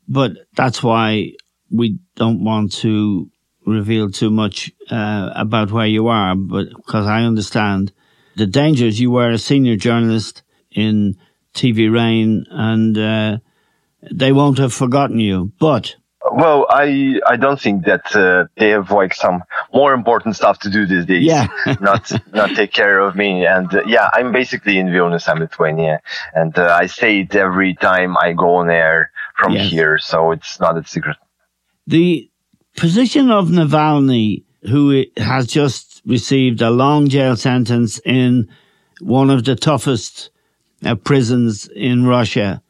but 0.08 0.32
that's 0.54 0.82
why 0.82 1.32
we 1.70 1.98
don't 2.14 2.42
want 2.42 2.72
to 2.72 3.30
reveal 3.66 4.10
too 4.10 4.30
much 4.30 4.72
uh, 4.90 5.30
about 5.34 5.72
where 5.72 5.86
you 5.86 6.06
are, 6.06 6.34
but 6.34 6.68
because 6.74 7.06
I 7.06 7.24
understand 7.24 7.92
the 8.36 8.46
dangers. 8.46 9.00
You 9.00 9.10
were 9.10 9.30
a 9.30 9.38
senior 9.38 9.76
journalist 9.76 10.42
in 10.70 11.16
TV 11.54 11.92
Rain, 11.92 12.46
and 12.50 12.96
uh, 12.96 13.38
they 14.10 14.32
won't 14.32 14.58
have 14.58 14.72
forgotten 14.72 15.18
you. 15.18 15.52
But 15.58 15.96
well, 16.32 16.66
I 16.70 17.20
I 17.26 17.36
don't 17.36 17.60
think 17.60 17.84
that 17.86 18.14
uh, 18.14 18.46
they 18.56 18.70
have 18.70 18.90
like 18.90 19.14
some 19.14 19.42
more 19.72 19.92
important 19.94 20.36
stuff 20.36 20.58
to 20.60 20.70
do 20.70 20.86
these 20.86 21.06
days. 21.06 21.24
Yeah. 21.24 21.46
not 21.80 22.10
not 22.32 22.50
take 22.56 22.72
care 22.72 22.98
of 23.00 23.14
me. 23.16 23.46
And 23.46 23.72
uh, 23.74 23.82
yeah, 23.86 24.08
I'm 24.12 24.32
basically 24.32 24.78
in 24.78 24.86
Vilnius, 24.88 25.28
I'm 25.28 25.38
Lithuania, 25.38 26.00
and 26.34 26.56
uh, 26.58 26.76
I 26.80 26.86
say 26.86 27.20
it 27.20 27.34
every 27.34 27.74
time 27.74 28.16
I 28.16 28.32
go 28.32 28.56
on 28.56 28.70
air 28.70 29.10
from 29.38 29.52
Yes. 29.52 29.70
here, 29.70 29.98
so 29.98 30.32
it's 30.32 30.58
not 30.60 30.76
a 30.78 30.84
secret. 30.86 31.16
the 31.86 32.30
position 32.76 33.30
of 33.30 33.48
Navalny, 33.48 34.44
who 34.62 35.04
has 35.16 35.46
just 35.46 36.02
received 36.06 36.60
a 36.62 36.70
long 36.70 37.08
jail 37.08 37.36
sentence 37.36 38.00
in 38.04 38.48
one 39.00 39.30
of 39.30 39.44
the 39.44 39.54
toughest 39.56 40.30
uh, 40.84 40.94
prisons 40.94 41.68
in 41.68 42.06
Russia. 42.06 42.62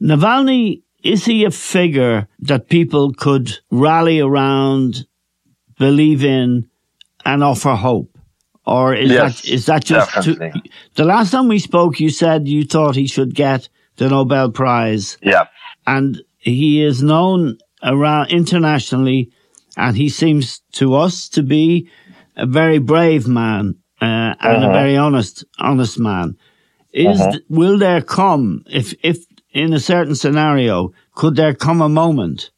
Navalny, 0.00 0.82
is 1.02 1.24
he 1.24 1.44
a 1.44 1.50
figure 1.50 2.28
that 2.40 2.68
people 2.68 3.12
could 3.12 3.58
rally 3.70 4.20
around, 4.20 5.06
believe 5.78 6.24
in, 6.24 6.68
and 7.24 7.42
offer 7.44 7.74
hope? 7.74 8.16
Or 8.66 8.94
is 8.94 9.10
Yes, 9.10 9.42
that 9.42 9.48
is 9.50 9.66
that 9.66 9.84
just 9.84 10.22
too, 10.22 10.36
the 10.94 11.04
last 11.04 11.30
time 11.32 11.48
we 11.48 11.58
spoke? 11.58 11.98
You 11.98 12.10
said 12.10 12.46
you 12.46 12.64
thought 12.64 12.94
he 12.94 13.06
should 13.06 13.34
get 13.34 13.68
the 13.96 14.08
Nobel 14.08 14.50
Prize 14.50 15.18
Yeah. 15.22 15.44
and 15.86 16.22
he 16.38 16.82
is 16.82 17.02
known 17.02 17.58
around 17.82 18.30
internationally, 18.30 19.30
and 19.76 19.96
he 19.96 20.08
seems 20.08 20.60
to 20.72 20.94
us 20.94 21.28
to 21.30 21.42
be 21.42 21.88
a 22.36 22.46
very 22.46 22.78
brave 22.78 23.26
man 23.26 23.76
uh, 24.00 24.34
and 24.40 24.64
a 24.64 24.68
very 24.68 24.96
honest, 24.96 25.44
honest 25.58 25.98
man. 25.98 26.36
Is 26.92 27.18
th- 27.20 27.42
will 27.48 27.78
there 27.78 28.02
come 28.02 28.64
if 28.68 28.94
if 29.02 29.18
in 29.52 29.72
a 29.72 29.80
certain 29.80 30.14
scenario 30.14 30.92
could 31.14 31.36
there 31.36 31.54
come 31.54 31.80
a 31.80 31.88
moment? 31.88 32.50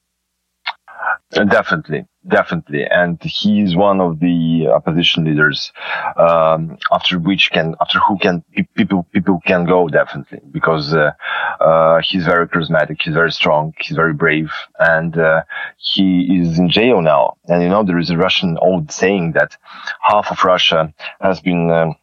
Uh, 1.35 1.45
Definitely, 1.45 2.05
definitely, 2.29 2.85
and 2.85 3.19
he's 3.23 3.75
one 3.75 4.03
of 4.03 4.21
the 4.21 4.69
opposition 4.69 5.25
leaders 5.25 5.73
um, 6.17 6.77
after 6.93 7.19
which 7.19 7.51
can 7.51 7.75
after 7.81 7.99
who 8.01 8.19
can 8.19 8.45
people 8.77 9.07
people 9.13 9.41
can 9.47 9.65
go 9.65 9.89
definitely 9.89 10.41
because 10.51 10.93
uh, 10.93 11.13
uh, 11.61 12.01
he's 12.03 12.27
very 12.27 12.47
charismatic, 12.47 13.01
he's 13.01 13.15
very 13.15 13.33
strong, 13.33 13.73
he's 13.81 13.97
very 13.97 14.13
brave, 14.13 14.53
and 14.79 15.17
uh, 15.17 15.43
he 15.79 16.39
is 16.39 16.59
in 16.59 16.69
jail 16.69 17.01
now. 17.01 17.39
And 17.49 17.63
you 17.63 17.71
know 17.71 17.83
there 17.83 17.99
is 17.99 18.11
a 18.11 18.19
Russian 18.19 18.59
old 18.59 18.93
saying 18.93 19.33
that 19.33 19.57
half 20.03 20.31
of 20.31 20.45
Russia 20.45 20.93
has 21.21 21.41
been. 21.41 21.71
Um, 21.71 21.95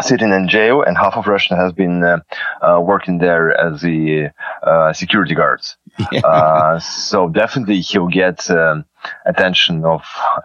sitting 0.00 0.32
in 0.32 0.48
jail, 0.48 0.82
and 0.82 0.96
half 0.96 1.14
of 1.16 1.26
Russia 1.26 1.56
has 1.56 1.72
been 1.72 2.02
uh, 2.04 2.18
uh, 2.62 2.80
working 2.80 3.18
there 3.18 3.50
as 3.58 3.80
the 3.80 4.30
uh, 4.62 4.92
security 4.92 5.34
guards. 5.34 5.76
Uh, 6.24 6.78
so 6.78 7.28
definitely 7.28 7.80
he'll 7.80 8.08
get 8.08 8.48
um, 8.50 8.84
attention 9.26 9.84
of 9.84 10.02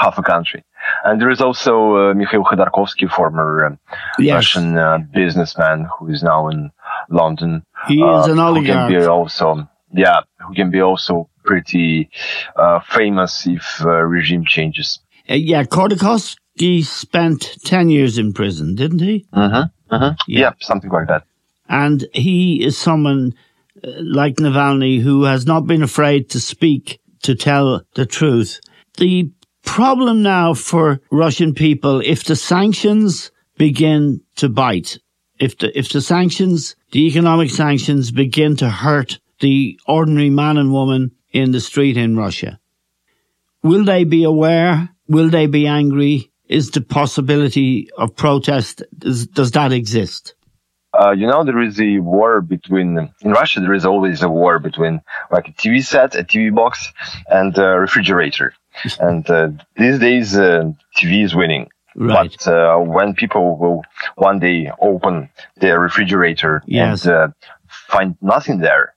half 0.00 0.16
a 0.18 0.22
country. 0.22 0.64
And 1.04 1.20
there 1.20 1.30
is 1.30 1.40
also 1.40 2.10
uh, 2.10 2.14
Mikhail 2.14 2.44
Khodorkovsky, 2.44 3.10
former 3.10 3.66
um, 3.66 3.78
Yes. 4.18 4.34
Russian 4.34 4.76
uh, 4.78 4.98
businessman 5.12 5.88
who 5.98 6.08
is 6.10 6.22
now 6.22 6.48
in 6.48 6.70
London. 7.08 7.64
He 7.88 8.00
is 8.02 8.26
an 8.28 8.36
Who 8.38 8.64
can 8.64 8.88
be 8.88 8.96
oligarch. 8.96 9.08
also, 9.08 9.68
yeah, 9.92 10.20
who 10.46 10.54
can 10.54 10.70
be 10.70 10.80
also 10.80 11.28
pretty 11.44 12.10
uh, 12.56 12.80
famous 12.80 13.46
if 13.46 13.82
uh, 13.84 13.90
regime 13.90 14.44
changes. 14.46 15.00
Uh, 15.28 15.34
yeah, 15.34 15.62
Khodorkovsky 15.64 16.36
spent 16.82 17.56
ten 17.64 17.88
years 17.90 18.18
in 18.18 18.32
prison, 18.32 18.74
didn't 18.74 19.00
he? 19.00 19.26
Mm-hmm. 19.34 19.94
Mm-hmm. 19.94 20.14
Yeah. 20.28 20.40
yeah, 20.40 20.52
something 20.60 20.90
like 20.90 21.08
that. 21.08 21.24
and 21.68 22.06
he 22.12 22.64
is 22.64 22.76
someone 22.78 23.32
uh, 23.82 23.90
like 24.02 24.36
Navalny 24.36 25.00
who 25.00 25.24
has 25.24 25.46
not 25.46 25.66
been 25.66 25.82
afraid 25.82 26.30
to 26.30 26.40
speak 26.40 27.00
to 27.22 27.34
tell 27.34 27.82
the 27.94 28.06
truth. 28.06 28.60
The 28.98 29.30
problem 29.64 30.22
now 30.22 30.54
for 30.54 31.00
Russian 31.10 31.54
people, 31.54 32.00
if 32.00 32.24
the 32.24 32.36
sanctions 32.36 33.30
begin 33.56 34.20
to 34.36 34.48
bite, 34.48 34.98
if 35.38 35.58
the 35.58 35.76
if 35.78 35.88
the 35.90 36.00
sanctions, 36.00 36.76
the 36.92 37.06
economic 37.06 37.50
sanctions 37.50 38.10
begin 38.10 38.56
to 38.56 38.68
hurt 38.70 39.18
the 39.40 39.78
ordinary 39.86 40.30
man 40.30 40.56
and 40.56 40.72
woman 40.72 41.10
in 41.32 41.50
the 41.52 41.60
street 41.60 41.96
in 41.96 42.16
Russia, 42.16 42.58
will 43.62 43.84
they 43.84 44.04
be 44.04 44.24
aware? 44.24 44.90
Will 45.08 45.28
they 45.30 45.46
be 45.46 45.66
angry? 45.66 46.30
Is 46.48 46.70
the 46.70 46.80
possibility 46.82 47.88
of 47.96 48.14
protest 48.16 48.82
does, 48.98 49.26
does 49.26 49.50
that 49.52 49.72
exist? 49.72 50.34
Uh, 50.98 51.10
you 51.10 51.26
know, 51.26 51.42
there 51.44 51.60
is 51.60 51.80
a 51.80 51.98
war 51.98 52.40
between, 52.40 53.10
in 53.22 53.30
Russia, 53.32 53.60
there 53.60 53.74
is 53.74 53.84
always 53.84 54.22
a 54.22 54.28
war 54.28 54.58
between 54.58 55.00
like 55.30 55.48
a 55.48 55.52
TV 55.52 55.84
set, 55.84 56.14
a 56.14 56.22
TV 56.22 56.54
box, 56.54 56.92
and 57.28 57.56
a 57.58 57.80
refrigerator. 57.80 58.54
and 59.00 59.28
uh, 59.28 59.48
these 59.76 59.98
days, 59.98 60.36
uh, 60.36 60.70
TV 60.96 61.24
is 61.24 61.34
winning. 61.34 61.68
Right. 61.96 62.36
But 62.44 62.48
uh, 62.52 62.78
when 62.78 63.14
people 63.14 63.56
will 63.56 63.82
one 64.16 64.38
day 64.38 64.70
open 64.80 65.30
their 65.56 65.80
refrigerator 65.80 66.62
Yes. 66.66 67.04
and 67.06 67.14
uh, 67.14 67.28
find 67.88 68.16
nothing 68.20 68.58
there, 68.58 68.94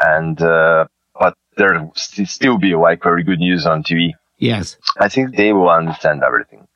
and 0.00 0.40
uh, 0.40 0.86
but 1.18 1.34
there 1.56 1.90
st- 1.96 2.28
still 2.28 2.58
be 2.58 2.74
like 2.74 3.02
very 3.02 3.22
good 3.24 3.40
news 3.40 3.66
on 3.66 3.82
TV, 3.82 4.12
Yes. 4.44 4.76
I 5.00 5.08
think 5.08 5.36
they 5.36 5.52
will 5.54 5.70
understand 5.70 6.22
everything. 6.22 6.68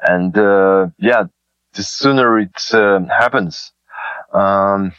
And 0.00 0.36
uh, 0.38 0.88
yeah, 0.98 1.24
the 1.74 1.82
sooner 1.82 2.38
it 2.38 2.58
uh, 2.72 3.00
happens, 3.06 3.72
um, 4.32 4.92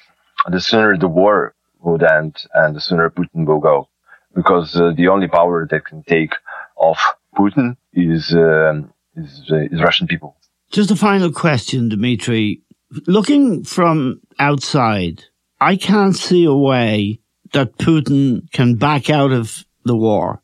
the 0.52 0.60
sooner 0.60 0.98
the 0.98 1.08
war 1.08 1.56
would 1.80 2.04
end, 2.04 2.36
and 2.54 2.76
the 2.76 2.82
sooner 2.82 3.10
Putin 3.10 3.46
will 3.46 3.60
go, 3.60 3.88
because 4.36 4.76
uh, 4.76 4.92
the 4.98 5.08
only 5.08 5.30
power 5.30 5.66
that 5.72 5.86
can 5.86 6.04
take 6.04 6.34
off 6.76 7.02
Putin 7.38 7.78
is 7.94 8.34
um, 8.34 8.94
is, 9.16 9.50
uh, 9.50 9.74
is 9.74 9.82
Russian 9.82 10.08
people. 10.08 10.36
Just 10.72 10.92
a 10.92 10.98
final 10.98 11.32
question, 11.32 11.88
Dmitry. 11.88 12.62
Looking 13.08 13.64
from 13.64 14.20
outside, 14.38 15.24
I 15.62 15.78
can't 15.78 16.16
see 16.16 16.44
a 16.44 16.54
way 16.54 17.22
that 17.54 17.78
Putin 17.78 18.52
can 18.52 18.76
back 18.76 19.10
out 19.10 19.32
of 19.32 19.64
the 19.86 19.96
war. 19.96 20.42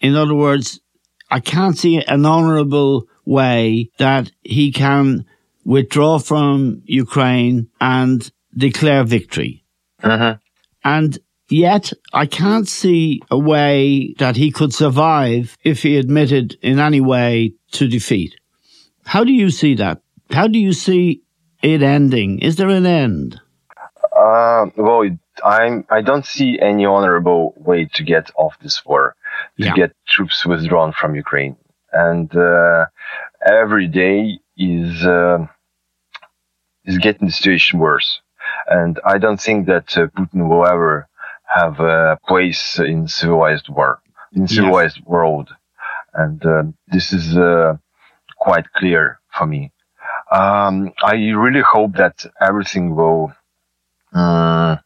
In 0.00 0.14
other 0.14 0.34
words, 0.34 0.80
I 1.30 1.40
can't 1.40 1.76
see 1.76 2.02
an 2.02 2.24
honorable 2.24 3.06
way 3.24 3.90
that 3.98 4.30
he 4.42 4.72
can 4.72 5.26
withdraw 5.64 6.18
from 6.18 6.82
Ukraine 6.86 7.68
and 7.80 8.30
declare 8.56 9.04
victory. 9.04 9.64
Mhm. 10.02 10.38
And 10.84 11.18
yet 11.50 11.92
I 12.12 12.26
can't 12.26 12.66
see 12.66 13.20
a 13.30 13.38
way 13.38 14.14
that 14.18 14.36
he 14.36 14.50
could 14.50 14.72
survive 14.72 15.56
if 15.64 15.82
he 15.82 15.98
admitted 15.98 16.56
in 16.62 16.78
any 16.78 17.00
way 17.00 17.54
to 17.72 17.86
defeat. 17.86 18.34
How 19.04 19.24
do 19.24 19.32
you 19.32 19.50
see 19.50 19.74
that? 19.74 20.00
How 20.30 20.46
do 20.46 20.58
you 20.58 20.72
see 20.72 21.22
it 21.62 21.82
ending? 21.82 22.38
Is 22.38 22.56
there 22.56 22.68
an 22.68 22.86
end? 22.86 23.40
Uh, 24.16 24.66
well, 24.76 25.04
I'm 25.44 25.84
I 25.90 26.02
don't 26.02 26.26
see 26.26 26.58
any 26.60 26.84
honorable 26.86 27.54
way 27.56 27.88
to 27.94 28.02
get 28.02 28.30
off 28.36 28.58
this 28.60 28.84
war, 28.84 29.14
to 29.60 29.66
Yeah. 29.66 29.74
get 29.80 29.90
troops 30.08 30.44
withdrawn 30.46 30.92
from 30.92 31.14
Ukraine. 31.24 31.56
and 31.92 32.28
uh, 32.36 32.84
every 33.62 33.86
day 34.02 34.18
is 34.56 34.90
uh, 35.06 35.38
is 36.84 36.98
getting 36.98 37.26
the 37.28 37.32
situation 37.32 37.78
worse. 37.78 38.10
And 38.68 38.98
I 39.04 39.18
don't 39.18 39.40
think 39.40 39.66
that 39.66 39.88
uh, 39.96 40.06
Putin 40.16 40.48
will 40.48 40.66
ever 40.66 41.08
have 41.58 41.80
a 41.80 42.18
place 42.26 42.78
in 42.78 43.08
civilized 43.08 43.68
war, 43.68 44.00
in 44.32 44.46
civilized 44.48 44.98
yes. 44.98 45.06
world, 45.06 45.48
and 46.22 46.38
uh, 46.44 46.64
this 46.94 47.12
is 47.12 47.36
uh, 47.36 47.76
quite 48.46 48.66
clear 48.78 49.18
for 49.36 49.46
me. 49.46 49.62
Um, 50.40 50.92
I 51.02 51.14
really 51.44 51.62
hope 51.74 51.92
that 51.96 52.16
everything 52.48 52.94
will 52.94 53.32
um, 54.12 54.78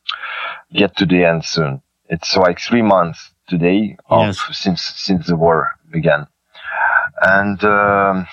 get 0.73 0.97
to 0.99 1.07
the 1.07 1.25
end 1.25 1.45
soon. 1.45 1.83
It's 2.15 2.37
like 2.37 2.59
three 2.61 2.83
months 2.83 3.31
today 3.55 3.97
of, 4.09 4.27
yes. 4.27 4.39
since 4.63 4.83
since 5.07 5.23
the 5.27 5.37
war 5.45 5.59
began, 5.97 6.27
and 7.37 7.59
um, 7.65 8.27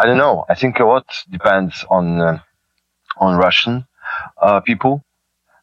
I 0.00 0.02
don't 0.06 0.22
know. 0.24 0.44
I 0.52 0.54
think 0.60 0.78
a 0.78 0.84
lot 0.84 1.06
depends 1.30 1.84
on 1.88 2.04
uh, 2.20 2.38
on 3.18 3.38
Russian 3.46 3.74
uh, 4.46 4.60
people 4.60 5.04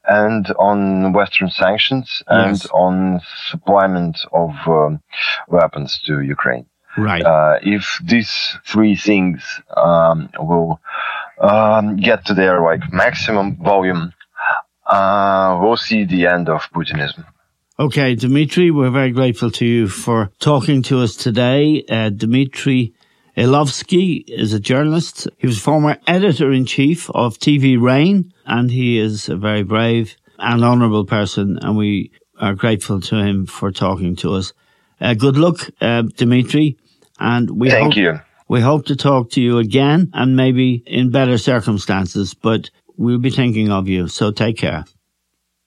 and 0.05 0.43
on 0.57 1.13
Western 1.13 1.49
sanctions 1.49 2.23
and 2.27 2.57
yes. 2.57 2.67
on 2.85 3.21
supplyment 3.51 4.17
of 4.31 4.51
um, 4.67 5.01
weapons 5.47 5.99
to 6.05 6.21
Ukraine. 6.21 6.65
Right. 6.97 7.23
Uh, 7.23 7.59
if 7.61 7.83
these 8.03 8.33
three 8.65 8.95
things 8.95 9.61
um, 9.77 10.29
will 10.39 10.79
um, 11.39 11.97
get 11.97 12.25
to 12.25 12.33
their 12.33 12.61
like 12.61 12.91
maximum 12.91 13.47
volume, 13.57 14.13
uh, 14.87 15.59
we'll 15.61 15.77
see 15.77 16.03
the 16.05 16.27
end 16.27 16.49
of 16.49 16.61
Putinism. 16.73 17.25
Okay, 17.79 18.13
Dmitry, 18.13 18.71
we're 18.71 18.89
very 18.89 19.11
grateful 19.11 19.49
to 19.51 19.65
you 19.65 19.87
for 19.87 20.31
talking 20.39 20.81
to 20.81 20.99
us 20.99 21.15
today. 21.15 21.85
Uh, 21.89 22.09
Dmitry 22.09 22.93
Elovsky 23.37 24.25
is 24.27 24.51
a 24.51 24.59
journalist. 24.59 25.29
He 25.37 25.47
was 25.47 25.61
former 25.61 25.95
editor 26.05 26.51
in 26.51 26.65
chief 26.65 27.09
of 27.11 27.37
TV 27.37 27.81
Rain, 27.81 28.33
and 28.45 28.69
he 28.69 28.99
is 28.99 29.29
a 29.29 29.37
very 29.37 29.63
brave 29.63 30.17
and 30.39 30.61
honourable 30.61 31.05
person, 31.05 31.57
and 31.61 31.77
we 31.77 32.11
are 32.37 32.53
grateful 32.53 32.99
to 32.99 33.15
him 33.15 33.45
for 33.45 33.71
talking 33.71 34.17
to 34.17 34.33
us. 34.33 34.51
Uh, 34.99 35.13
good 35.13 35.37
luck, 35.37 35.69
uh, 35.79 36.01
Dimitri, 36.01 36.75
and 37.17 37.49
we 37.49 37.69
thank 37.69 37.93
hope, 37.93 37.95
you. 37.95 38.19
We 38.49 38.59
hope 38.59 38.87
to 38.87 38.97
talk 38.97 39.29
to 39.31 39.41
you 39.41 39.57
again, 39.57 40.09
and 40.13 40.35
maybe 40.35 40.83
in 40.85 41.11
better 41.11 41.37
circumstances. 41.37 42.33
But 42.33 42.71
we'll 42.97 43.19
be 43.19 43.29
thinking 43.29 43.71
of 43.71 43.87
you. 43.87 44.09
So 44.09 44.31
take 44.31 44.57
care. 44.57 44.83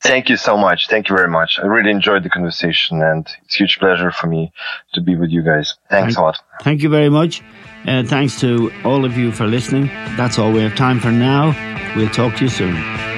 Thank 0.03 0.29
you 0.29 0.37
so 0.37 0.57
much. 0.57 0.89
Thank 0.89 1.09
you 1.09 1.17
very 1.17 1.29
much. 1.29 1.61
I 1.61 1.67
really 1.67 1.91
enjoyed 1.91 2.25
the 2.25 2.31
conversation 2.31 3.01
and 3.03 3.27
it's 3.45 3.55
a 3.55 3.59
huge 3.59 3.79
pleasure 3.79 4.11
for 4.11 4.27
me 4.27 4.53
to 4.95 5.01
be 5.01 5.17
with 5.17 5.31
you 5.31 5.43
guys. 5.43 5.75
Thanks 5.89 6.15
thank, 6.15 6.19
a 6.19 6.23
lot. 6.23 6.39
Thank 6.63 6.83
you 6.83 6.89
very 6.89 7.09
much. 7.09 7.43
Uh, 7.87 8.03
thanks 8.05 8.41
to 8.41 8.73
all 8.85 9.05
of 9.05 9.17
you 9.17 9.31
for 9.33 9.47
listening. 9.47 9.87
That's 10.17 10.39
all 10.39 10.53
we 10.53 10.61
have 10.61 10.75
time 10.75 10.99
for 10.99 11.13
now. 11.13 11.55
We'll 11.97 12.11
talk 12.11 12.37
to 12.37 12.45
you 12.45 12.51
soon. 12.51 13.12